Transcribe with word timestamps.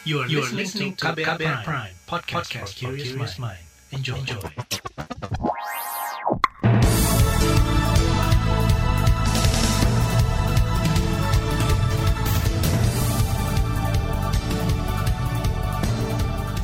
You 0.00 0.24
are, 0.24 0.28
you 0.32 0.40
are 0.40 0.48
listening 0.48 0.96
to 0.96 1.12
KBR, 1.12 1.36
KBR 1.36 1.60
Prime, 1.60 1.60
Prime 1.60 1.92
podcast, 2.08 2.48
podcast 2.48 2.72
for 2.72 2.96
curious 2.96 3.36
mind. 3.36 3.60
Enjoy. 3.92 4.16
Enjoy. 4.16 4.40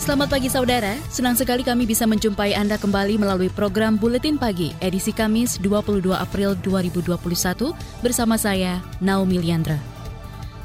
Selamat 0.01 0.33
pagi 0.33 0.49
saudara, 0.49 0.97
senang 1.13 1.37
sekali 1.37 1.61
kami 1.61 1.85
bisa 1.85 2.09
menjumpai 2.09 2.57
Anda 2.57 2.81
kembali 2.81 3.21
melalui 3.21 3.53
program 3.53 4.01
Buletin 4.01 4.41
Pagi 4.41 4.73
edisi 4.81 5.13
Kamis 5.13 5.61
22 5.61 6.09
April 6.17 6.57
2021 6.65 7.77
bersama 8.01 8.41
saya 8.41 8.81
Naomi 9.05 9.45
Liandra. 9.45 9.96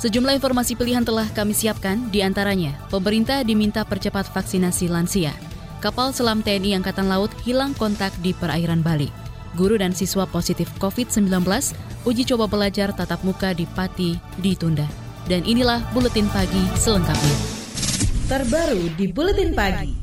Sejumlah 0.02 0.42
informasi 0.42 0.74
pilihan 0.74 1.06
telah 1.06 1.30
kami 1.30 1.54
siapkan, 1.54 2.10
di 2.10 2.26
antaranya 2.26 2.74
pemerintah 2.90 3.46
diminta 3.46 3.86
percepat 3.86 4.26
vaksinasi 4.34 4.90
lansia. 4.90 5.30
Kapal 5.78 6.10
selam 6.10 6.42
TNI 6.42 6.82
Angkatan 6.82 7.06
Laut 7.06 7.30
hilang 7.46 7.78
kontak 7.78 8.10
di 8.18 8.34
perairan 8.34 8.82
Bali. 8.82 9.14
Guru 9.54 9.78
dan 9.78 9.94
siswa 9.94 10.26
positif 10.26 10.74
COVID-19, 10.82 11.46
uji 12.10 12.24
coba 12.26 12.50
belajar 12.50 12.98
tatap 12.98 13.22
muka 13.22 13.54
di 13.54 13.70
Pati 13.70 14.18
ditunda. 14.42 14.90
Dan 15.30 15.46
inilah 15.46 15.86
Buletin 15.94 16.26
Pagi 16.34 16.66
selengkapnya 16.82 17.62
terbaru 18.26 18.96
di 18.96 19.06
Buletin 19.12 19.52
Pagi. 19.52 20.01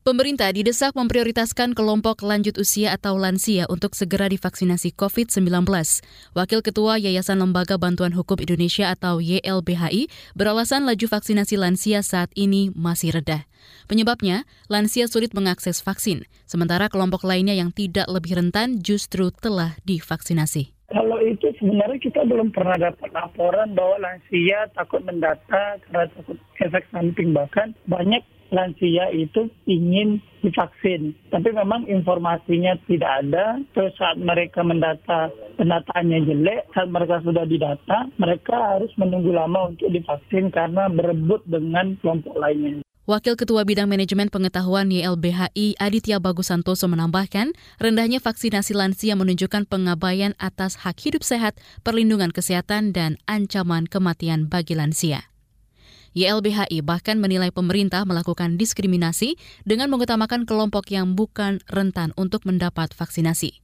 Pemerintah 0.00 0.48
didesak 0.48 0.96
memprioritaskan 0.96 1.76
kelompok 1.76 2.24
lanjut 2.24 2.56
usia 2.56 2.96
atau 2.96 3.20
lansia 3.20 3.68
untuk 3.68 3.92
segera 3.92 4.32
divaksinasi 4.32 4.96
COVID-19. 4.96 5.68
Wakil 6.32 6.64
Ketua 6.64 6.96
Yayasan 6.96 7.36
Lembaga 7.36 7.76
Bantuan 7.76 8.16
Hukum 8.16 8.40
Indonesia 8.40 8.88
atau 8.88 9.20
YLBHI 9.20 10.08
beralasan 10.32 10.88
laju 10.88 11.04
vaksinasi 11.04 11.60
lansia 11.60 12.00
saat 12.00 12.32
ini 12.32 12.72
masih 12.72 13.12
rendah. 13.12 13.44
Penyebabnya, 13.92 14.48
lansia 14.72 15.04
sulit 15.04 15.36
mengakses 15.36 15.84
vaksin, 15.84 16.24
sementara 16.48 16.88
kelompok 16.88 17.20
lainnya 17.20 17.52
yang 17.52 17.68
tidak 17.68 18.08
lebih 18.08 18.40
rentan 18.40 18.80
justru 18.80 19.28
telah 19.28 19.76
divaksinasi. 19.84 20.72
Kalau 20.88 21.20
itu 21.20 21.52
sebenarnya 21.60 22.00
kita 22.00 22.24
belum 22.24 22.56
pernah 22.56 22.80
dapat 22.80 23.12
laporan 23.12 23.76
bahwa 23.76 24.00
lansia 24.00 24.64
takut 24.72 25.04
mendata 25.04 25.76
karena 25.84 26.08
takut 26.16 26.40
efek 26.56 26.88
samping. 26.88 27.36
Bahkan 27.36 27.76
banyak 27.84 28.39
lansia 28.50 29.10
itu 29.14 29.50
ingin 29.66 30.22
divaksin. 30.42 31.14
Tapi 31.30 31.48
memang 31.50 31.86
informasinya 31.86 32.76
tidak 32.86 33.26
ada. 33.26 33.58
Terus 33.74 33.94
saat 33.96 34.18
mereka 34.18 34.60
mendata, 34.62 35.30
pendataannya 35.58 36.18
jelek. 36.26 36.70
Saat 36.74 36.90
mereka 36.90 37.22
sudah 37.22 37.46
didata, 37.46 38.10
mereka 38.18 38.76
harus 38.76 38.90
menunggu 38.98 39.32
lama 39.34 39.72
untuk 39.72 39.90
divaksin 39.90 40.50
karena 40.50 40.90
berebut 40.90 41.42
dengan 41.46 41.96
kelompok 42.02 42.34
lainnya. 42.38 42.82
Wakil 43.10 43.34
Ketua 43.34 43.66
Bidang 43.66 43.90
Manajemen 43.90 44.30
Pengetahuan 44.30 44.86
YLBHI 44.86 45.74
Aditya 45.82 46.22
Bagusantoso 46.22 46.86
menambahkan, 46.86 47.50
rendahnya 47.82 48.22
vaksinasi 48.22 48.70
lansia 48.70 49.18
menunjukkan 49.18 49.66
pengabaian 49.66 50.38
atas 50.38 50.78
hak 50.86 51.00
hidup 51.10 51.26
sehat, 51.26 51.58
perlindungan 51.82 52.30
kesehatan, 52.30 52.94
dan 52.94 53.18
ancaman 53.26 53.90
kematian 53.90 54.46
bagi 54.46 54.78
lansia. 54.78 55.29
YLBHI 56.12 56.82
bahkan 56.82 57.22
menilai 57.22 57.54
pemerintah 57.54 58.02
melakukan 58.02 58.58
diskriminasi 58.58 59.38
dengan 59.62 59.88
mengutamakan 59.94 60.42
kelompok 60.42 60.90
yang 60.90 61.14
bukan 61.14 61.62
rentan 61.70 62.10
untuk 62.18 62.42
mendapat 62.42 62.90
vaksinasi. 62.92 63.62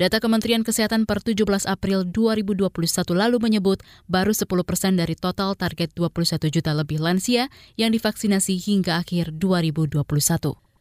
Data 0.00 0.18
Kementerian 0.18 0.64
Kesehatan 0.64 1.04
per 1.04 1.20
17 1.20 1.68
April 1.68 2.08
2021 2.08 2.72
lalu 3.12 3.36
menyebut 3.38 3.84
baru 4.08 4.32
10 4.32 4.48
persen 4.64 4.96
dari 4.96 5.14
total 5.14 5.52
target 5.54 5.92
21 5.94 6.48
juta 6.48 6.72
lebih 6.72 6.98
lansia 6.98 7.52
yang 7.76 7.92
divaksinasi 7.92 8.56
hingga 8.56 9.04
akhir 9.04 9.36
2021. 9.36 10.71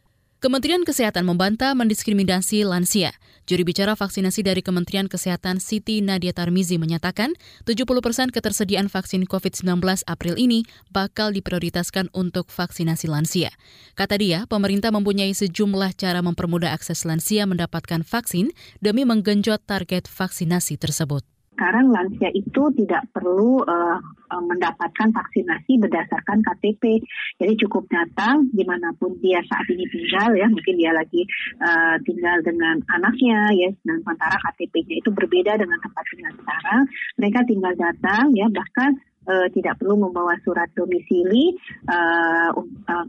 Kementerian 0.41 0.81
Kesehatan 0.81 1.29
membantah 1.29 1.77
mendiskriminasi 1.77 2.65
lansia. 2.65 3.13
Juri 3.45 3.61
bicara 3.61 3.93
vaksinasi 3.93 4.41
dari 4.41 4.65
Kementerian 4.65 5.05
Kesehatan 5.05 5.61
Siti 5.61 6.01
Nadia 6.01 6.33
Tarmizi 6.33 6.81
menyatakan 6.81 7.37
70 7.69 7.85
persen 8.01 8.33
ketersediaan 8.33 8.89
vaksin 8.89 9.29
COVID-19 9.29 9.85
April 10.09 10.33
ini 10.41 10.65
bakal 10.89 11.29
diprioritaskan 11.37 12.09
untuk 12.17 12.49
vaksinasi 12.49 13.05
lansia. 13.05 13.53
Kata 13.93 14.17
dia, 14.17 14.49
pemerintah 14.49 14.89
mempunyai 14.89 15.29
sejumlah 15.29 15.93
cara 15.93 16.25
mempermudah 16.25 16.73
akses 16.73 17.05
lansia 17.05 17.45
mendapatkan 17.45 18.01
vaksin 18.01 18.49
demi 18.81 19.05
menggenjot 19.05 19.61
target 19.69 20.09
vaksinasi 20.09 20.81
tersebut 20.81 21.21
sekarang 21.61 21.93
lansia 21.93 22.33
itu 22.33 22.73
tidak 22.73 23.05
perlu 23.13 23.61
uh, 23.61 24.01
mendapatkan 24.33 25.13
vaksinasi 25.13 25.77
berdasarkan 25.77 26.41
KTP. 26.41 27.05
Jadi 27.37 27.53
cukup 27.61 27.85
datang 27.85 28.49
di 28.49 28.65
mana 28.65 28.89
pun 28.97 29.13
dia 29.21 29.45
saat 29.45 29.69
ini 29.69 29.85
tinggal 29.85 30.33
ya, 30.33 30.49
mungkin 30.49 30.73
dia 30.73 30.89
lagi 30.89 31.21
uh, 31.61 32.01
tinggal 32.01 32.41
dengan 32.41 32.81
anaknya 32.89 33.53
ya, 33.53 33.69
dan 33.85 34.01
sementara 34.01 34.41
KTP-nya 34.41 35.05
itu 35.05 35.13
berbeda 35.13 35.53
dengan 35.61 35.77
tempat 35.85 36.03
tinggal 36.09 36.33
sekarang. 36.33 36.81
Mereka 37.21 37.39
tinggal 37.45 37.73
datang 37.77 38.25
ya, 38.33 38.49
bahkan 38.49 38.97
uh, 39.29 39.47
tidak 39.53 39.77
perlu 39.77 40.01
membawa 40.01 40.33
surat 40.41 40.65
domisili 40.73 41.53
uh, 41.85 42.49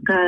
ke 0.05 0.19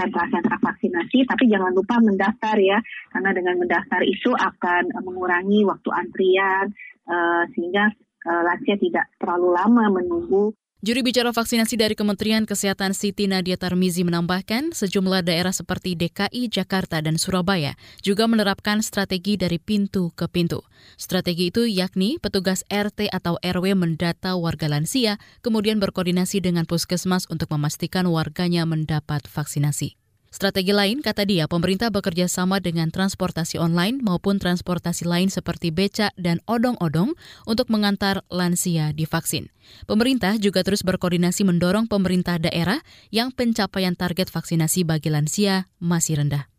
sentra-sentra 0.00 0.56
vaksinasi, 0.64 1.28
tapi 1.28 1.44
jangan 1.52 1.76
lupa 1.76 2.00
mendaftar 2.00 2.56
ya, 2.56 2.80
karena 3.12 3.36
dengan 3.36 3.60
mendaftar 3.60 4.00
itu 4.00 4.32
akan 4.32 4.96
mengurangi 5.04 5.68
waktu 5.68 5.90
antrian, 5.92 6.72
uh, 7.06 7.44
sehingga 7.54 7.90
uh, 8.26 8.42
lansia 8.44 8.76
tidak 8.78 9.06
terlalu 9.18 9.54
lama 9.54 9.84
menunggu 9.90 10.54
Juri 10.84 11.00
bicara 11.00 11.32
vaksinasi 11.32 11.80
dari 11.80 11.96
Kementerian 11.96 12.44
Kesehatan 12.44 12.92
Siti 12.92 13.24
Nadia 13.24 13.56
Tarmizi 13.56 14.04
menambahkan 14.04 14.76
sejumlah 14.76 15.24
daerah 15.24 15.50
seperti 15.50 15.96
DKI, 15.96 16.52
Jakarta, 16.52 17.00
dan 17.00 17.16
Surabaya 17.16 17.80
juga 18.04 18.28
menerapkan 18.28 18.84
strategi 18.84 19.34
dari 19.40 19.56
pintu 19.56 20.12
ke 20.12 20.28
pintu. 20.28 20.62
Strategi 21.00 21.48
itu 21.48 21.64
yakni 21.64 22.20
petugas 22.20 22.60
RT 22.68 23.08
atau 23.08 23.40
RW 23.40 23.72
mendata 23.72 24.36
warga 24.36 24.68
lansia, 24.68 25.16
kemudian 25.42 25.80
berkoordinasi 25.80 26.44
dengan 26.44 26.68
puskesmas 26.68 27.24
untuk 27.32 27.50
memastikan 27.56 28.04
warganya 28.12 28.68
mendapat 28.68 29.24
vaksinasi. 29.26 30.05
Strategi 30.36 30.68
lain, 30.68 31.00
kata 31.00 31.24
dia, 31.24 31.48
pemerintah 31.48 31.88
bekerja 31.88 32.28
sama 32.28 32.60
dengan 32.60 32.92
transportasi 32.92 33.56
online 33.56 34.04
maupun 34.04 34.36
transportasi 34.36 35.08
lain 35.08 35.32
seperti 35.32 35.72
becak 35.72 36.12
dan 36.20 36.44
odong-odong 36.44 37.16
untuk 37.48 37.72
mengantar 37.72 38.20
lansia 38.28 38.92
divaksin. 38.92 39.48
Pemerintah 39.88 40.36
juga 40.36 40.60
terus 40.60 40.84
berkoordinasi 40.84 41.40
mendorong 41.48 41.88
pemerintah 41.88 42.36
daerah 42.36 42.84
yang 43.08 43.32
pencapaian 43.32 43.96
target 43.96 44.28
vaksinasi 44.28 44.84
bagi 44.84 45.08
lansia 45.08 45.72
masih 45.80 46.20
rendah. 46.20 46.55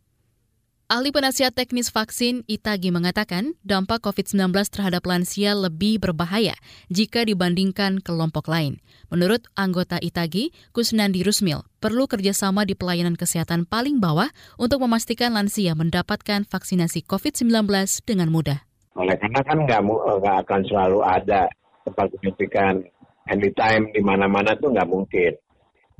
Ahli 0.88 1.12
penasihat 1.12 1.52
teknis 1.52 1.92
vaksin 1.92 2.48
Itagi 2.48 2.88
mengatakan 2.88 3.52
dampak 3.60 4.08
COVID-19 4.08 4.56
terhadap 4.72 5.04
lansia 5.04 5.52
lebih 5.52 6.00
berbahaya 6.00 6.56
jika 6.88 7.28
dibandingkan 7.28 8.00
kelompok 8.00 8.48
lain. 8.48 8.80
Menurut 9.12 9.44
anggota 9.52 10.00
Itagi, 10.00 10.48
Kusnandi 10.72 11.20
Rusmil, 11.20 11.60
perlu 11.76 12.08
kerjasama 12.08 12.64
di 12.64 12.72
pelayanan 12.72 13.20
kesehatan 13.20 13.68
paling 13.68 14.00
bawah 14.00 14.32
untuk 14.56 14.80
memastikan 14.80 15.36
lansia 15.36 15.76
mendapatkan 15.76 16.48
vaksinasi 16.48 17.04
COVID-19 17.04 17.68
dengan 18.08 18.32
mudah. 18.32 18.64
Oleh 18.96 19.20
karena 19.20 19.44
kan 19.44 19.68
nggak 19.68 19.84
akan 20.24 20.60
selalu 20.72 21.04
ada 21.04 21.52
tempat 21.84 22.16
penyuntikan 22.16 22.80
anytime 23.28 23.92
di 23.92 24.00
mana-mana 24.00 24.56
tuh 24.56 24.72
nggak 24.72 24.88
mungkin. 24.88 25.36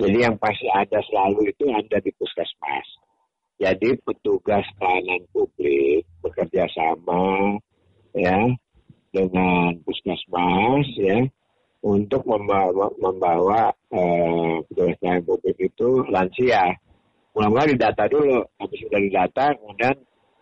Jadi 0.00 0.16
yang 0.16 0.41
pasti 0.41 0.65
ada 0.72 0.97
selalu 1.12 1.53
itu 1.53 1.69
ada 1.76 2.00
di 2.00 2.09
puskesmas 2.16 2.97
jadi 3.58 3.98
petugas 4.06 4.62
pelayanan 4.78 5.26
publik 5.34 6.06
bekerja 6.22 6.64
sama 6.70 7.58
ya 8.14 8.38
dengan 9.10 9.74
puskesmas 9.82 10.86
ya 10.94 11.26
untuk 11.82 12.22
membawa, 12.26 12.91
membawa 12.98 13.74
eh, 13.91 14.62
petugas 14.70 14.96
pelayanan 15.02 15.24
publik 15.26 15.56
itu 15.58 15.88
lansia. 16.10 16.75
Mulai-mulai 17.34 17.70
didata 17.75 18.10
dulu, 18.10 18.43
habis 18.58 18.78
sudah 18.82 19.00
didata 19.02 19.44
kemudian 19.58 19.96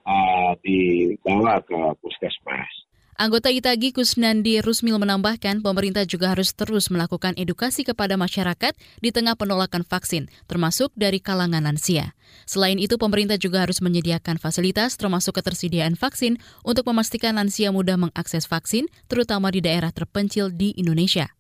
eh, 0.04 0.52
dibawa 0.60 1.60
ke 1.64 1.76
puskesmas. 2.04 2.85
Anggota 3.16 3.48
Itagi 3.48 3.96
Kusnandi 3.96 4.60
Rusmil 4.60 5.00
menambahkan 5.00 5.64
pemerintah 5.64 6.04
juga 6.04 6.36
harus 6.36 6.52
terus 6.52 6.92
melakukan 6.92 7.32
edukasi 7.40 7.80
kepada 7.80 8.12
masyarakat 8.20 8.76
di 9.00 9.08
tengah 9.08 9.32
penolakan 9.40 9.88
vaksin, 9.88 10.28
termasuk 10.44 10.92
dari 10.92 11.16
kalangan 11.16 11.64
lansia. 11.64 12.12
Selain 12.44 12.76
itu, 12.76 13.00
pemerintah 13.00 13.40
juga 13.40 13.64
harus 13.64 13.80
menyediakan 13.80 14.36
fasilitas 14.36 15.00
termasuk 15.00 15.40
ketersediaan 15.40 15.96
vaksin 15.96 16.36
untuk 16.60 16.92
memastikan 16.92 17.40
lansia 17.40 17.72
mudah 17.72 17.96
mengakses 17.96 18.44
vaksin, 18.44 18.84
terutama 19.08 19.48
di 19.48 19.64
daerah 19.64 19.96
terpencil 19.96 20.52
di 20.52 20.76
Indonesia. 20.76 21.35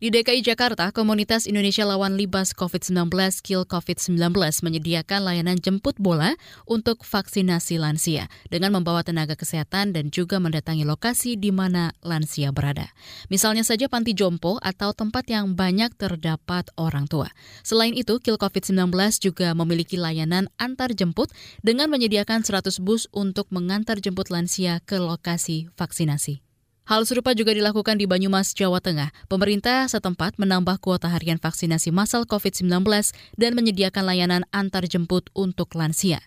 Di 0.00 0.08
DKI 0.08 0.40
Jakarta, 0.40 0.96
komunitas 0.96 1.44
Indonesia 1.44 1.84
Lawan 1.84 2.16
Libas 2.16 2.56
COVID-19 2.56 3.12
Kill 3.44 3.68
COVID-19 3.68 4.32
menyediakan 4.64 5.28
layanan 5.28 5.60
jemput 5.60 5.92
bola 6.00 6.40
untuk 6.64 7.04
vaksinasi 7.04 7.76
lansia 7.76 8.32
dengan 8.48 8.80
membawa 8.80 9.04
tenaga 9.04 9.36
kesehatan 9.36 9.92
dan 9.92 10.08
juga 10.08 10.40
mendatangi 10.40 10.88
lokasi 10.88 11.36
di 11.36 11.52
mana 11.52 11.92
lansia 12.00 12.48
berada. 12.48 12.88
Misalnya 13.28 13.60
saja 13.60 13.92
panti 13.92 14.16
jompo 14.16 14.56
atau 14.64 14.96
tempat 14.96 15.28
yang 15.28 15.52
banyak 15.52 15.92
terdapat 16.00 16.72
orang 16.80 17.04
tua. 17.04 17.28
Selain 17.60 17.92
itu, 17.92 18.24
Kill 18.24 18.40
COVID-19 18.40 18.96
juga 19.20 19.52
memiliki 19.52 20.00
layanan 20.00 20.48
antar 20.56 20.96
jemput 20.96 21.28
dengan 21.60 21.92
menyediakan 21.92 22.40
100 22.40 22.80
bus 22.80 23.04
untuk 23.12 23.52
mengantar 23.52 24.00
jemput 24.00 24.32
lansia 24.32 24.80
ke 24.80 24.96
lokasi 24.96 25.68
vaksinasi. 25.76 26.49
Hal 26.90 27.06
serupa 27.06 27.38
juga 27.38 27.54
dilakukan 27.54 28.02
di 28.02 28.10
Banyumas, 28.10 28.50
Jawa 28.50 28.82
Tengah. 28.82 29.14
Pemerintah 29.30 29.86
setempat 29.86 30.42
menambah 30.42 30.82
kuota 30.82 31.06
harian 31.06 31.38
vaksinasi 31.38 31.94
massal 31.94 32.26
COVID-19 32.26 32.66
dan 33.38 33.54
menyediakan 33.54 34.10
layanan 34.10 34.42
antar 34.50 34.90
jemput 34.90 35.30
untuk 35.30 35.70
lansia. 35.78 36.18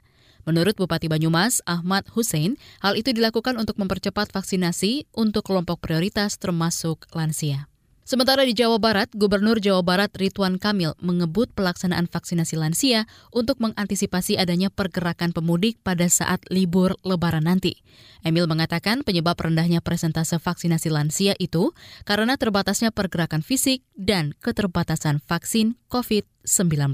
Menurut 0.48 0.80
Bupati 0.80 1.12
Banyumas, 1.12 1.60
Ahmad 1.68 2.08
Hussein, 2.16 2.56
hal 2.80 2.96
itu 2.96 3.12
dilakukan 3.12 3.60
untuk 3.60 3.76
mempercepat 3.76 4.32
vaksinasi 4.32 5.12
untuk 5.12 5.44
kelompok 5.52 5.84
prioritas 5.84 6.40
termasuk 6.40 7.12
lansia. 7.12 7.68
Sementara 8.04 8.44
di 8.44 8.52
Jawa 8.52 8.84
Barat, 8.84 9.08
Gubernur 9.16 9.64
Jawa 9.64 9.80
Barat 9.80 10.12
Ridwan 10.20 10.60
Kamil 10.60 10.92
mengebut 11.00 11.56
pelaksanaan 11.56 12.12
vaksinasi 12.12 12.60
lansia 12.60 13.08
untuk 13.32 13.64
mengantisipasi 13.64 14.36
adanya 14.36 14.68
pergerakan 14.68 15.32
pemudik 15.32 15.80
pada 15.88 16.12
saat 16.12 16.44
libur 16.52 17.00
lebaran 17.08 17.48
nanti. 17.48 17.80
Emil 18.20 18.44
mengatakan 18.52 19.08
penyebab 19.08 19.40
rendahnya 19.40 19.80
presentase 19.80 20.36
vaksinasi 20.36 20.92
lansia 20.92 21.32
itu 21.40 21.72
karena 22.04 22.36
terbatasnya 22.36 22.92
pergerakan 22.92 23.40
fisik 23.40 23.88
dan 23.96 24.36
keterbatasan 24.44 25.24
vaksin 25.24 25.80
COVID-19. 25.88 26.92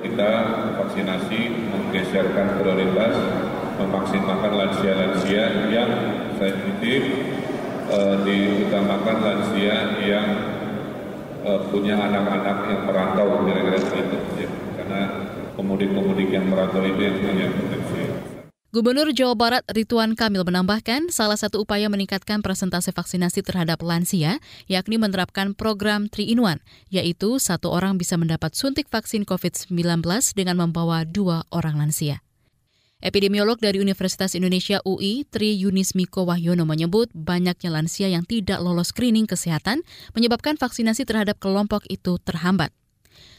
Kita 0.00 0.32
vaksinasi 0.80 1.40
menggeserkan 1.76 2.56
prioritas 2.56 3.14
memaksimalkan 3.76 4.52
lansia-lansia 4.56 5.44
yang 5.68 5.92
sensitif 6.40 7.04
uh, 7.88 8.14
diutamakan 8.24 9.16
lansia 9.20 9.76
yang 10.04 10.28
uh, 11.44 11.60
punya 11.72 11.96
anak-anak 11.96 12.56
yang 12.68 12.80
merantau 12.84 13.44
kira-kira 13.44 13.78
begitu 13.80 14.16
ya. 14.38 14.48
karena 14.80 15.00
pemudik-pemudik 15.58 16.28
yang 16.30 16.46
merantau 16.46 16.84
itu 16.84 17.00
yang 17.00 17.16
punya 17.18 17.46
potensi. 17.50 18.02
Gubernur 18.68 19.08
Jawa 19.16 19.32
Barat 19.32 19.64
Rituan 19.72 20.12
Kamil 20.12 20.44
menambahkan 20.44 21.08
salah 21.08 21.40
satu 21.40 21.64
upaya 21.64 21.88
meningkatkan 21.88 22.44
presentasi 22.44 22.92
vaksinasi 22.92 23.40
terhadap 23.40 23.80
lansia 23.80 24.44
yakni 24.68 25.00
menerapkan 25.00 25.56
program 25.56 26.04
3 26.12 26.36
in 26.36 26.44
1, 26.44 26.60
yaitu 26.92 27.40
satu 27.40 27.72
orang 27.72 27.96
bisa 27.96 28.20
mendapat 28.20 28.52
suntik 28.52 28.92
vaksin 28.92 29.24
COVID-19 29.24 29.72
dengan 30.36 30.68
membawa 30.68 31.08
dua 31.08 31.48
orang 31.48 31.80
lansia. 31.80 32.20
Epidemiolog 32.98 33.62
dari 33.62 33.78
Universitas 33.78 34.34
Indonesia 34.34 34.82
UI, 34.82 35.22
Tri 35.22 35.54
Yunis 35.54 35.94
Miko 35.94 36.26
Wahyono 36.26 36.66
menyebut 36.66 37.06
banyaknya 37.14 37.70
lansia 37.70 38.10
yang 38.10 38.26
tidak 38.26 38.58
lolos 38.58 38.90
screening 38.90 39.30
kesehatan 39.30 39.86
menyebabkan 40.18 40.58
vaksinasi 40.58 41.06
terhadap 41.06 41.38
kelompok 41.38 41.86
itu 41.86 42.18
terhambat. 42.18 42.74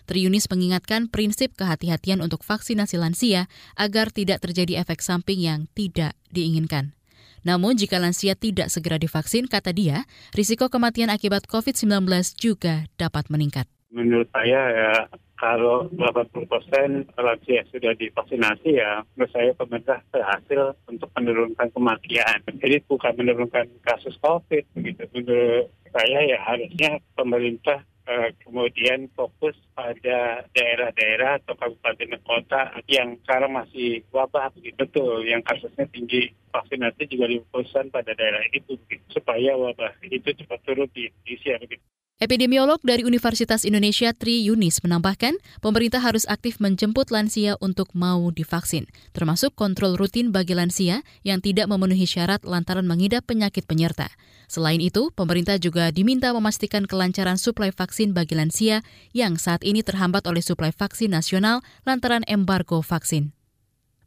Tri 0.08 0.24
Yunis 0.24 0.48
mengingatkan 0.48 1.12
prinsip 1.12 1.60
kehati-hatian 1.60 2.24
untuk 2.24 2.40
vaksinasi 2.48 3.04
lansia 3.04 3.52
agar 3.76 4.16
tidak 4.16 4.40
terjadi 4.48 4.80
efek 4.80 5.04
samping 5.04 5.44
yang 5.44 5.68
tidak 5.76 6.16
diinginkan. 6.32 6.96
Namun 7.44 7.76
jika 7.76 8.00
lansia 8.00 8.40
tidak 8.40 8.72
segera 8.72 8.96
divaksin, 8.96 9.52
kata 9.52 9.76
dia, 9.76 10.08
risiko 10.32 10.72
kematian 10.72 11.12
akibat 11.12 11.52
COVID-19 11.52 12.08
juga 12.40 12.88
dapat 12.96 13.28
meningkat. 13.28 13.68
Menurut 14.00 14.32
saya 14.32 14.62
ya 14.72 14.92
kalau 15.36 15.92
80 15.92 16.48
persen 16.48 17.04
lansia 17.20 17.68
sudah 17.68 17.92
divaksinasi 18.00 18.80
ya 18.80 19.04
menurut 19.16 19.32
saya 19.36 19.52
pemerintah 19.60 20.00
berhasil 20.08 20.76
untuk 20.88 21.12
menurunkan 21.20 21.68
kematian. 21.76 22.40
Jadi 22.48 22.80
bukan 22.88 23.12
menurunkan 23.20 23.68
kasus 23.84 24.16
COVID 24.24 24.64
begitu. 24.80 25.04
Menurut 25.12 25.68
saya 25.92 26.20
ya 26.24 26.40
harusnya 26.48 27.04
pemerintah 27.20 27.84
uh, 28.08 28.30
kemudian 28.44 29.12
fokus 29.14 29.56
pada 29.76 30.44
daerah-daerah 30.56 31.44
atau 31.44 31.60
kabupaten 31.60 32.20
kota 32.24 32.62
yang 32.88 33.20
sekarang 33.28 33.52
masih 33.52 34.04
wabah 34.16 34.50
begitu 34.56 34.80
betul 34.80 35.22
yang 35.28 35.44
kasusnya 35.44 35.86
tinggi 35.92 36.32
vaksinasi 36.50 37.04
juga 37.06 37.30
difokuskan 37.30 37.94
pada 37.94 38.12
daerah 38.18 38.42
itu 38.50 38.76
begitu, 38.86 39.22
supaya 39.22 39.54
wabah 39.54 39.94
itu 40.08 40.30
cepat 40.34 40.60
turun 40.66 40.90
di 40.92 41.08
Indonesia 41.12 41.56
begitu. 41.62 41.86
Epidemiolog 42.20 42.84
dari 42.84 43.08
Universitas 43.08 43.64
Indonesia 43.64 44.12
Tri 44.12 44.44
Yunis 44.44 44.84
menambahkan, 44.84 45.40
pemerintah 45.64 46.04
harus 46.04 46.28
aktif 46.28 46.60
menjemput 46.60 47.16
lansia 47.16 47.56
untuk 47.64 47.96
mau 47.96 48.28
divaksin, 48.28 48.92
termasuk 49.16 49.56
kontrol 49.56 49.96
rutin 49.96 50.36
bagi 50.36 50.52
lansia 50.52 51.08
yang 51.24 51.40
tidak 51.40 51.72
memenuhi 51.72 52.04
syarat 52.04 52.44
lantaran 52.44 52.84
mengidap 52.84 53.24
penyakit 53.24 53.64
penyerta. 53.64 54.12
Selain 54.52 54.84
itu, 54.84 55.16
pemerintah 55.16 55.56
juga 55.64 55.96
diminta 55.96 56.36
memastikan 56.36 56.84
kelancaran 56.84 57.40
suplai 57.40 57.72
vaksin 57.72 58.12
bagi 58.12 58.36
lansia 58.36 58.84
yang 59.16 59.40
saat 59.40 59.64
ini 59.64 59.80
terhambat 59.80 60.28
oleh 60.28 60.44
suplai 60.44 60.76
vaksin 60.76 61.16
nasional 61.16 61.64
lantaran 61.88 62.28
embargo 62.28 62.84
vaksin. 62.84 63.32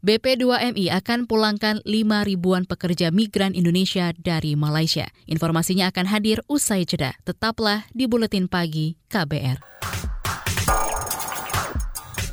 BP2MI 0.02 0.90
akan 0.98 1.30
pulangkan 1.30 1.78
5 1.86 2.26
ribuan 2.26 2.66
pekerja 2.66 3.14
migran 3.14 3.54
Indonesia 3.54 4.10
dari 4.18 4.58
Malaysia. 4.58 5.06
Informasinya 5.30 5.94
akan 5.94 6.10
hadir 6.10 6.42
usai 6.50 6.82
jeda. 6.82 7.14
Tetaplah 7.22 7.86
di 7.94 8.10
Buletin 8.10 8.50
Pagi 8.50 8.98
KBR. 9.06 9.62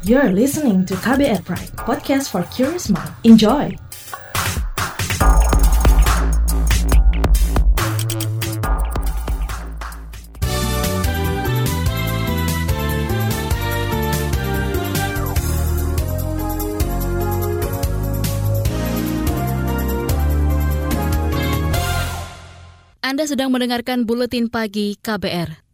You're 0.02 0.34
listening 0.34 0.82
to 0.90 0.98
KBR 0.98 1.46
Pride, 1.46 1.70
podcast 1.78 2.34
for 2.34 2.42
curious 2.50 2.90
mind. 2.90 3.14
Enjoy! 3.22 3.89
Anda 23.10 23.26
sedang 23.26 23.50
mendengarkan 23.50 24.06
buletin 24.06 24.54
pagi 24.54 24.94
KBR. 25.02 25.66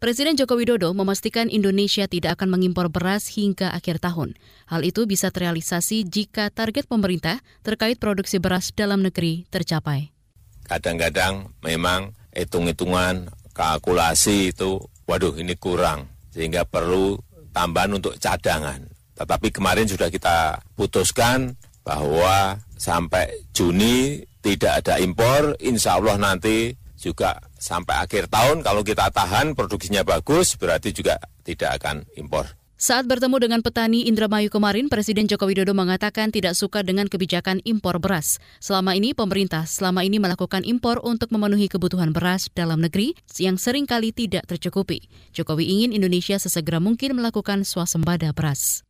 Presiden 0.00 0.40
Joko 0.40 0.56
Widodo 0.56 0.96
memastikan 0.96 1.52
Indonesia 1.52 2.08
tidak 2.08 2.40
akan 2.40 2.48
mengimpor 2.48 2.88
beras 2.88 3.28
hingga 3.28 3.76
akhir 3.76 4.00
tahun. 4.00 4.40
Hal 4.72 4.80
itu 4.80 5.04
bisa 5.04 5.28
terrealisasi 5.28 6.08
jika 6.08 6.48
target 6.48 6.88
pemerintah 6.88 7.44
terkait 7.60 8.00
produksi 8.00 8.40
beras 8.40 8.72
dalam 8.72 9.04
negeri 9.04 9.44
tercapai. 9.52 10.16
Kadang-kadang 10.64 11.52
memang 11.60 12.16
hitung-hitungan 12.32 13.28
kalkulasi 13.52 14.56
itu, 14.56 14.80
waduh 15.04 15.36
ini 15.36 15.52
kurang, 15.60 16.08
sehingga 16.32 16.64
perlu 16.64 17.20
tambahan 17.52 18.00
untuk 18.00 18.16
cadangan. 18.16 18.80
Tetapi 19.20 19.52
kemarin 19.52 19.92
sudah 19.92 20.08
kita 20.08 20.64
putuskan 20.72 21.52
bahwa 21.84 22.56
sampai 22.82 23.30
Juni 23.54 24.18
tidak 24.42 24.82
ada 24.82 24.98
impor, 24.98 25.54
insya 25.62 26.02
Allah 26.02 26.18
nanti 26.18 26.74
juga 26.98 27.38
sampai 27.54 28.02
akhir 28.02 28.26
tahun 28.26 28.66
kalau 28.66 28.82
kita 28.82 29.14
tahan 29.14 29.54
produksinya 29.54 30.02
bagus 30.02 30.58
berarti 30.58 30.90
juga 30.90 31.22
tidak 31.46 31.78
akan 31.78 32.02
impor. 32.18 32.50
Saat 32.82 33.06
bertemu 33.06 33.38
dengan 33.38 33.60
petani 33.62 34.10
Indramayu 34.10 34.50
kemarin, 34.50 34.90
Presiden 34.90 35.30
Joko 35.30 35.46
Widodo 35.46 35.70
mengatakan 35.70 36.34
tidak 36.34 36.58
suka 36.58 36.82
dengan 36.82 37.06
kebijakan 37.06 37.62
impor 37.62 38.02
beras. 38.02 38.42
Selama 38.58 38.98
ini 38.98 39.14
pemerintah 39.14 39.70
selama 39.70 40.02
ini 40.02 40.18
melakukan 40.18 40.66
impor 40.66 40.98
untuk 41.06 41.30
memenuhi 41.30 41.70
kebutuhan 41.70 42.10
beras 42.10 42.50
dalam 42.50 42.82
negeri 42.82 43.14
yang 43.38 43.54
sering 43.54 43.86
kali 43.86 44.10
tidak 44.10 44.50
tercukupi. 44.50 45.06
Jokowi 45.30 45.70
ingin 45.70 45.94
Indonesia 45.94 46.34
sesegera 46.42 46.82
mungkin 46.82 47.14
melakukan 47.14 47.62
swasembada 47.62 48.34
beras. 48.34 48.82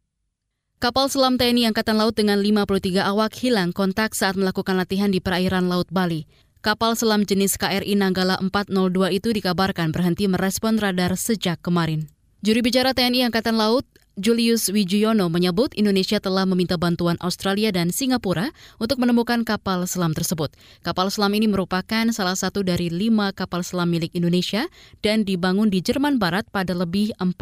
Kapal 0.83 1.07
selam 1.07 1.39
TNI 1.39 1.71
Angkatan 1.71 1.95
Laut 1.95 2.11
dengan 2.11 2.43
53 2.43 3.07
awak 3.07 3.39
hilang 3.39 3.71
kontak 3.71 4.19
saat 4.19 4.35
melakukan 4.35 4.75
latihan 4.75 5.15
di 5.15 5.23
perairan 5.23 5.71
Laut 5.71 5.87
Bali. 5.95 6.27
Kapal 6.59 6.99
selam 6.99 7.23
jenis 7.23 7.55
KRI 7.55 7.95
Nanggala 7.95 8.43
402 8.43 9.15
itu 9.15 9.31
dikabarkan 9.31 9.95
berhenti 9.95 10.27
merespon 10.27 10.83
radar 10.83 11.15
sejak 11.15 11.63
kemarin. 11.63 12.11
Juri 12.43 12.67
bicara 12.67 12.99
TNI 12.99 13.31
Angkatan 13.31 13.63
Laut, 13.63 13.87
Julius 14.19 14.75
Wijuyono 14.75 15.31
menyebut 15.31 15.71
Indonesia 15.79 16.19
telah 16.19 16.51
meminta 16.51 16.75
bantuan 16.75 17.15
Australia 17.23 17.71
dan 17.71 17.95
Singapura 17.95 18.51
untuk 18.83 18.99
menemukan 18.99 19.47
kapal 19.47 19.87
selam 19.87 20.11
tersebut. 20.11 20.51
Kapal 20.83 21.15
selam 21.15 21.31
ini 21.39 21.47
merupakan 21.47 22.11
salah 22.11 22.35
satu 22.35 22.67
dari 22.67 22.91
lima 22.91 23.31
kapal 23.31 23.63
selam 23.63 23.87
milik 23.87 24.11
Indonesia 24.19 24.67
dan 24.99 25.23
dibangun 25.23 25.71
di 25.71 25.79
Jerman 25.79 26.19
Barat 26.19 26.51
pada 26.51 26.75
lebih 26.75 27.15
40 27.23 27.39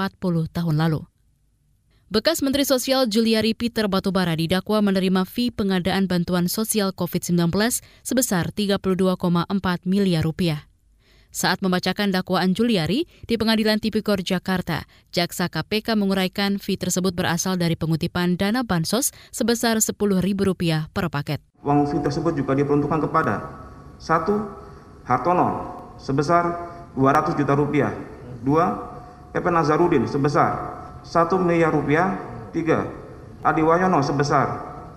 tahun 0.52 0.76
lalu. 0.76 1.08
Bekas 2.10 2.42
Menteri 2.42 2.66
Sosial 2.66 3.06
Juliari 3.06 3.54
Peter 3.54 3.86
Batubara 3.86 4.34
didakwa 4.34 4.82
menerima 4.82 5.22
fee 5.22 5.54
pengadaan 5.54 6.10
bantuan 6.10 6.50
sosial 6.50 6.90
COVID-19 6.90 7.54
sebesar 8.02 8.50
32,4 8.50 9.22
miliar 9.86 10.26
rupiah. 10.26 10.66
Saat 11.30 11.62
membacakan 11.62 12.10
dakwaan 12.10 12.50
Juliari 12.50 13.06
di 13.30 13.38
Pengadilan 13.38 13.78
Tipikor 13.78 14.26
Jakarta, 14.26 14.90
Jaksa 15.14 15.46
KPK 15.46 15.94
menguraikan 15.94 16.58
fee 16.58 16.74
tersebut 16.74 17.14
berasal 17.14 17.54
dari 17.54 17.78
pengutipan 17.78 18.34
dana 18.34 18.66
bansos 18.66 19.14
sebesar 19.30 19.78
Rp10.000 19.78 20.90
per 20.90 21.06
paket. 21.14 21.38
Uang 21.62 21.86
fee 21.86 22.02
tersebut 22.02 22.34
juga 22.34 22.58
diperuntukkan 22.58 23.06
kepada 23.06 23.34
satu 24.02 24.50
Hartono 25.06 25.78
sebesar 25.94 26.74
200 26.98 27.38
juta 27.38 27.54
rupiah, 27.54 27.94
dua 28.42 28.98
Pepe 29.30 29.54
Nazarudin 29.54 30.10
sebesar 30.10 30.79
1 31.04 31.40
miliar 31.40 31.72
rupiah, 31.72 32.16
tiga. 32.54 32.86
Adi 33.40 33.64
Wayono 33.64 34.04
sebesar 34.04 34.46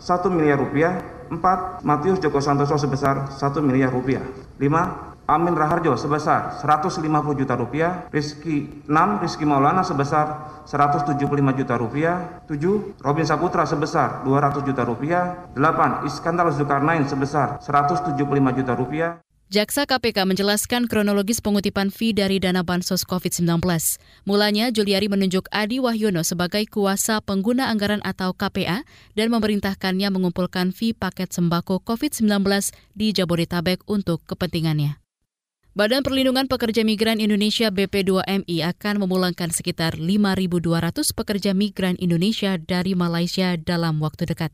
1 0.02 0.28
miliar 0.32 0.60
rupiah, 0.60 1.00
empat. 1.32 1.82
Matius 1.84 2.20
Joko 2.20 2.44
Santoso 2.44 2.76
sebesar 2.76 3.32
1 3.32 3.64
miliar 3.64 3.92
rupiah, 3.92 4.24
lima. 4.60 5.14
Amin 5.24 5.56
Raharjo 5.56 5.96
sebesar 5.96 6.60
150 6.60 7.00
juta 7.40 7.56
rupiah, 7.56 8.12
Rizky 8.12 8.84
6 8.92 9.24
Rizky 9.24 9.48
Maulana 9.48 9.80
sebesar 9.80 10.52
175 10.68 11.24
juta 11.56 11.80
rupiah, 11.80 12.44
7 12.52 13.00
Robin 13.00 13.24
Saputra 13.24 13.64
sebesar 13.64 14.28
200 14.28 14.68
juta 14.68 14.84
rupiah, 14.84 15.48
8 15.56 16.04
Iskandar 16.12 16.52
Zulkarnain 16.52 17.08
sebesar 17.08 17.64
175 17.64 18.20
juta 18.52 18.76
rupiah. 18.76 19.24
Jaksa 19.54 19.86
KPK 19.86 20.26
menjelaskan 20.26 20.90
kronologis 20.90 21.38
pengutipan 21.38 21.94
fee 21.94 22.10
dari 22.10 22.42
dana 22.42 22.66
bansos 22.66 23.06
COVID-19. 23.06 23.62
Mulanya, 24.26 24.74
Juliari 24.74 25.06
menunjuk 25.06 25.46
Adi 25.54 25.78
Wahyono 25.78 26.26
sebagai 26.26 26.66
kuasa 26.66 27.22
pengguna 27.22 27.70
anggaran 27.70 28.02
atau 28.02 28.34
KPA 28.34 28.82
dan 29.14 29.28
memerintahkannya 29.30 30.10
mengumpulkan 30.10 30.74
fee 30.74 30.98
paket 30.98 31.38
sembako 31.38 31.86
COVID-19 31.86 32.34
di 32.98 33.14
Jabodetabek 33.14 33.86
untuk 33.86 34.26
kepentingannya. 34.26 34.98
Badan 35.78 36.02
Perlindungan 36.02 36.50
Pekerja 36.50 36.82
Migran 36.82 37.22
Indonesia 37.22 37.70
BP2MI 37.70 38.58
akan 38.74 39.06
memulangkan 39.06 39.54
sekitar 39.54 40.02
5.200 40.02 40.50
pekerja 41.14 41.54
migran 41.54 41.94
Indonesia 42.02 42.58
dari 42.58 42.98
Malaysia 42.98 43.54
dalam 43.62 44.02
waktu 44.02 44.34
dekat. 44.34 44.50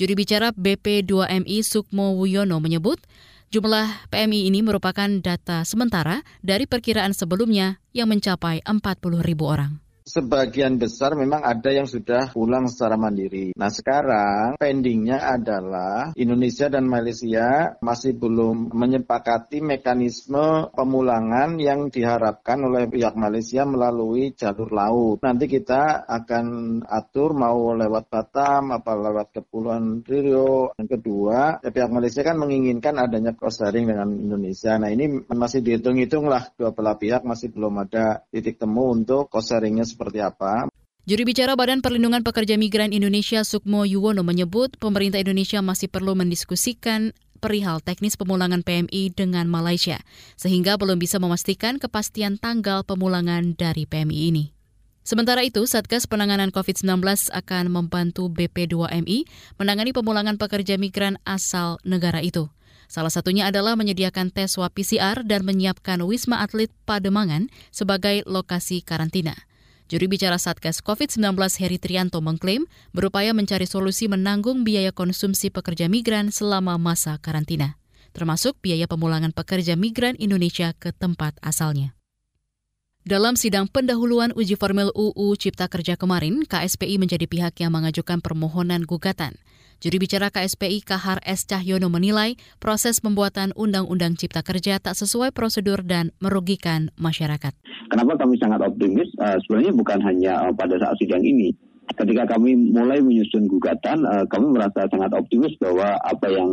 Juri 0.00 0.16
bicara 0.16 0.54
BP2MI 0.56 1.60
Sukmo 1.60 2.16
Wuyono 2.16 2.56
menyebut, 2.62 3.02
jumlah 3.48 4.12
PMI 4.12 4.52
ini 4.52 4.60
merupakan 4.60 5.08
data 5.20 5.64
sementara 5.64 6.20
dari 6.44 6.68
perkiraan 6.68 7.16
sebelumnya 7.16 7.80
yang 7.96 8.12
mencapai 8.12 8.60
40.000 8.64 9.24
orang 9.40 9.87
sebagian 10.08 10.80
besar 10.80 11.12
memang 11.12 11.44
ada 11.44 11.68
yang 11.68 11.84
sudah 11.84 12.32
pulang 12.32 12.64
secara 12.66 12.96
mandiri. 12.96 13.52
Nah 13.52 13.68
sekarang 13.68 14.56
pendingnya 14.56 15.20
adalah 15.20 16.16
Indonesia 16.16 16.72
dan 16.72 16.88
Malaysia 16.88 17.76
masih 17.84 18.16
belum 18.16 18.72
menyepakati 18.72 19.60
mekanisme 19.60 20.72
pemulangan 20.72 21.60
yang 21.60 21.92
diharapkan 21.92 22.64
oleh 22.64 22.88
pihak 22.88 23.12
Malaysia 23.20 23.68
melalui 23.68 24.32
jalur 24.32 24.72
laut. 24.72 25.20
Nanti 25.20 25.44
kita 25.44 26.08
akan 26.08 26.80
atur 26.88 27.36
mau 27.36 27.76
lewat 27.76 28.08
Batam 28.08 28.72
apa 28.72 28.96
lewat 28.96 29.36
Kepulauan 29.36 30.00
Rio. 30.08 30.72
Yang 30.80 30.88
kedua, 30.98 31.60
ya 31.60 31.68
pihak 31.68 31.92
Malaysia 31.92 32.24
kan 32.24 32.40
menginginkan 32.40 32.96
adanya 32.96 33.36
cost 33.36 33.60
sharing 33.60 33.84
dengan 33.84 34.08
Indonesia. 34.16 34.80
Nah 34.80 34.88
ini 34.88 35.28
masih 35.28 35.60
dihitung-hitung 35.60 36.30
lah 36.30 36.48
dua 36.56 36.72
belah 36.72 36.96
pihak 36.96 37.26
masih 37.26 37.52
belum 37.52 37.84
ada 37.84 38.24
titik 38.32 38.56
temu 38.56 38.94
untuk 38.94 39.28
cost 39.28 39.52
sharingnya 39.52 39.84
seperti 39.98 40.22
apa. 40.22 40.70
Juri 41.10 41.26
bicara 41.26 41.58
Badan 41.58 41.82
Perlindungan 41.82 42.22
Pekerja 42.22 42.54
Migran 42.54 42.94
Indonesia 42.94 43.42
Sukmo 43.42 43.82
Yuwono 43.82 44.22
menyebut 44.22 44.78
pemerintah 44.78 45.18
Indonesia 45.18 45.58
masih 45.58 45.90
perlu 45.90 46.14
mendiskusikan 46.14 47.10
perihal 47.42 47.82
teknis 47.82 48.14
pemulangan 48.14 48.62
PMI 48.62 49.16
dengan 49.16 49.50
Malaysia, 49.50 49.98
sehingga 50.38 50.76
belum 50.76 51.00
bisa 51.00 51.18
memastikan 51.18 51.80
kepastian 51.80 52.36
tanggal 52.36 52.84
pemulangan 52.84 53.56
dari 53.56 53.88
PMI 53.88 54.20
ini. 54.30 54.44
Sementara 55.00 55.40
itu, 55.40 55.64
Satgas 55.64 56.04
Penanganan 56.04 56.52
COVID-19 56.52 57.00
akan 57.32 57.64
membantu 57.72 58.28
BP2MI 58.28 59.24
menangani 59.56 59.96
pemulangan 59.96 60.36
pekerja 60.36 60.76
migran 60.76 61.16
asal 61.24 61.80
negara 61.88 62.20
itu. 62.20 62.52
Salah 62.92 63.08
satunya 63.08 63.48
adalah 63.48 63.72
menyediakan 63.80 64.28
tes 64.28 64.56
swab 64.56 64.76
PCR 64.76 65.24
dan 65.24 65.48
menyiapkan 65.48 66.04
Wisma 66.04 66.44
Atlet 66.44 66.68
Pademangan 66.84 67.48
sebagai 67.72 68.20
lokasi 68.28 68.84
karantina. 68.84 69.47
Juri 69.88 70.04
bicara 70.04 70.36
Satgas 70.36 70.84
COVID-19 70.84 71.32
Heri 71.64 71.80
Trianto 71.80 72.20
mengklaim 72.20 72.68
berupaya 72.92 73.32
mencari 73.32 73.64
solusi 73.64 74.04
menanggung 74.04 74.60
biaya 74.60 74.92
konsumsi 74.92 75.48
pekerja 75.48 75.88
migran 75.88 76.28
selama 76.28 76.76
masa 76.76 77.16
karantina, 77.16 77.80
termasuk 78.12 78.60
biaya 78.60 78.84
pemulangan 78.84 79.32
pekerja 79.32 79.80
migran 79.80 80.12
Indonesia 80.20 80.76
ke 80.76 80.92
tempat 80.92 81.40
asalnya. 81.40 81.96
Dalam 83.08 83.40
sidang 83.40 83.64
pendahuluan 83.64 84.36
uji 84.36 84.60
formil 84.60 84.92
UU 84.92 85.32
Cipta 85.40 85.72
Kerja 85.72 85.96
kemarin, 85.96 86.44
KSPI 86.44 87.00
menjadi 87.00 87.24
pihak 87.24 87.56
yang 87.64 87.72
mengajukan 87.72 88.20
permohonan 88.20 88.84
gugatan. 88.84 89.40
Juri 89.78 90.02
bicara 90.02 90.26
KSPI 90.34 90.82
Kahar 90.82 91.22
S. 91.22 91.46
Cahyono 91.46 91.86
menilai 91.86 92.34
proses 92.58 92.98
pembuatan 92.98 93.54
Undang-Undang 93.54 94.18
Cipta 94.18 94.42
Kerja 94.42 94.82
tak 94.82 94.98
sesuai 94.98 95.30
prosedur 95.30 95.86
dan 95.86 96.10
merugikan 96.18 96.90
masyarakat. 96.98 97.54
Kenapa 97.86 98.18
kami 98.18 98.34
sangat 98.42 98.58
optimis? 98.58 99.06
Uh, 99.22 99.38
sebenarnya 99.46 99.70
bukan 99.78 100.02
hanya 100.02 100.32
uh, 100.42 100.50
pada 100.50 100.74
saat 100.82 100.98
sidang 100.98 101.22
ini. 101.22 101.54
Ketika 101.94 102.26
kami 102.26 102.58
mulai 102.58 102.98
menyusun 102.98 103.46
gugatan, 103.46 104.02
uh, 104.02 104.26
kami 104.26 104.50
merasa 104.50 104.82
sangat 104.90 105.14
optimis 105.14 105.54
bahwa 105.62 105.94
apa 106.02 106.26
yang 106.26 106.50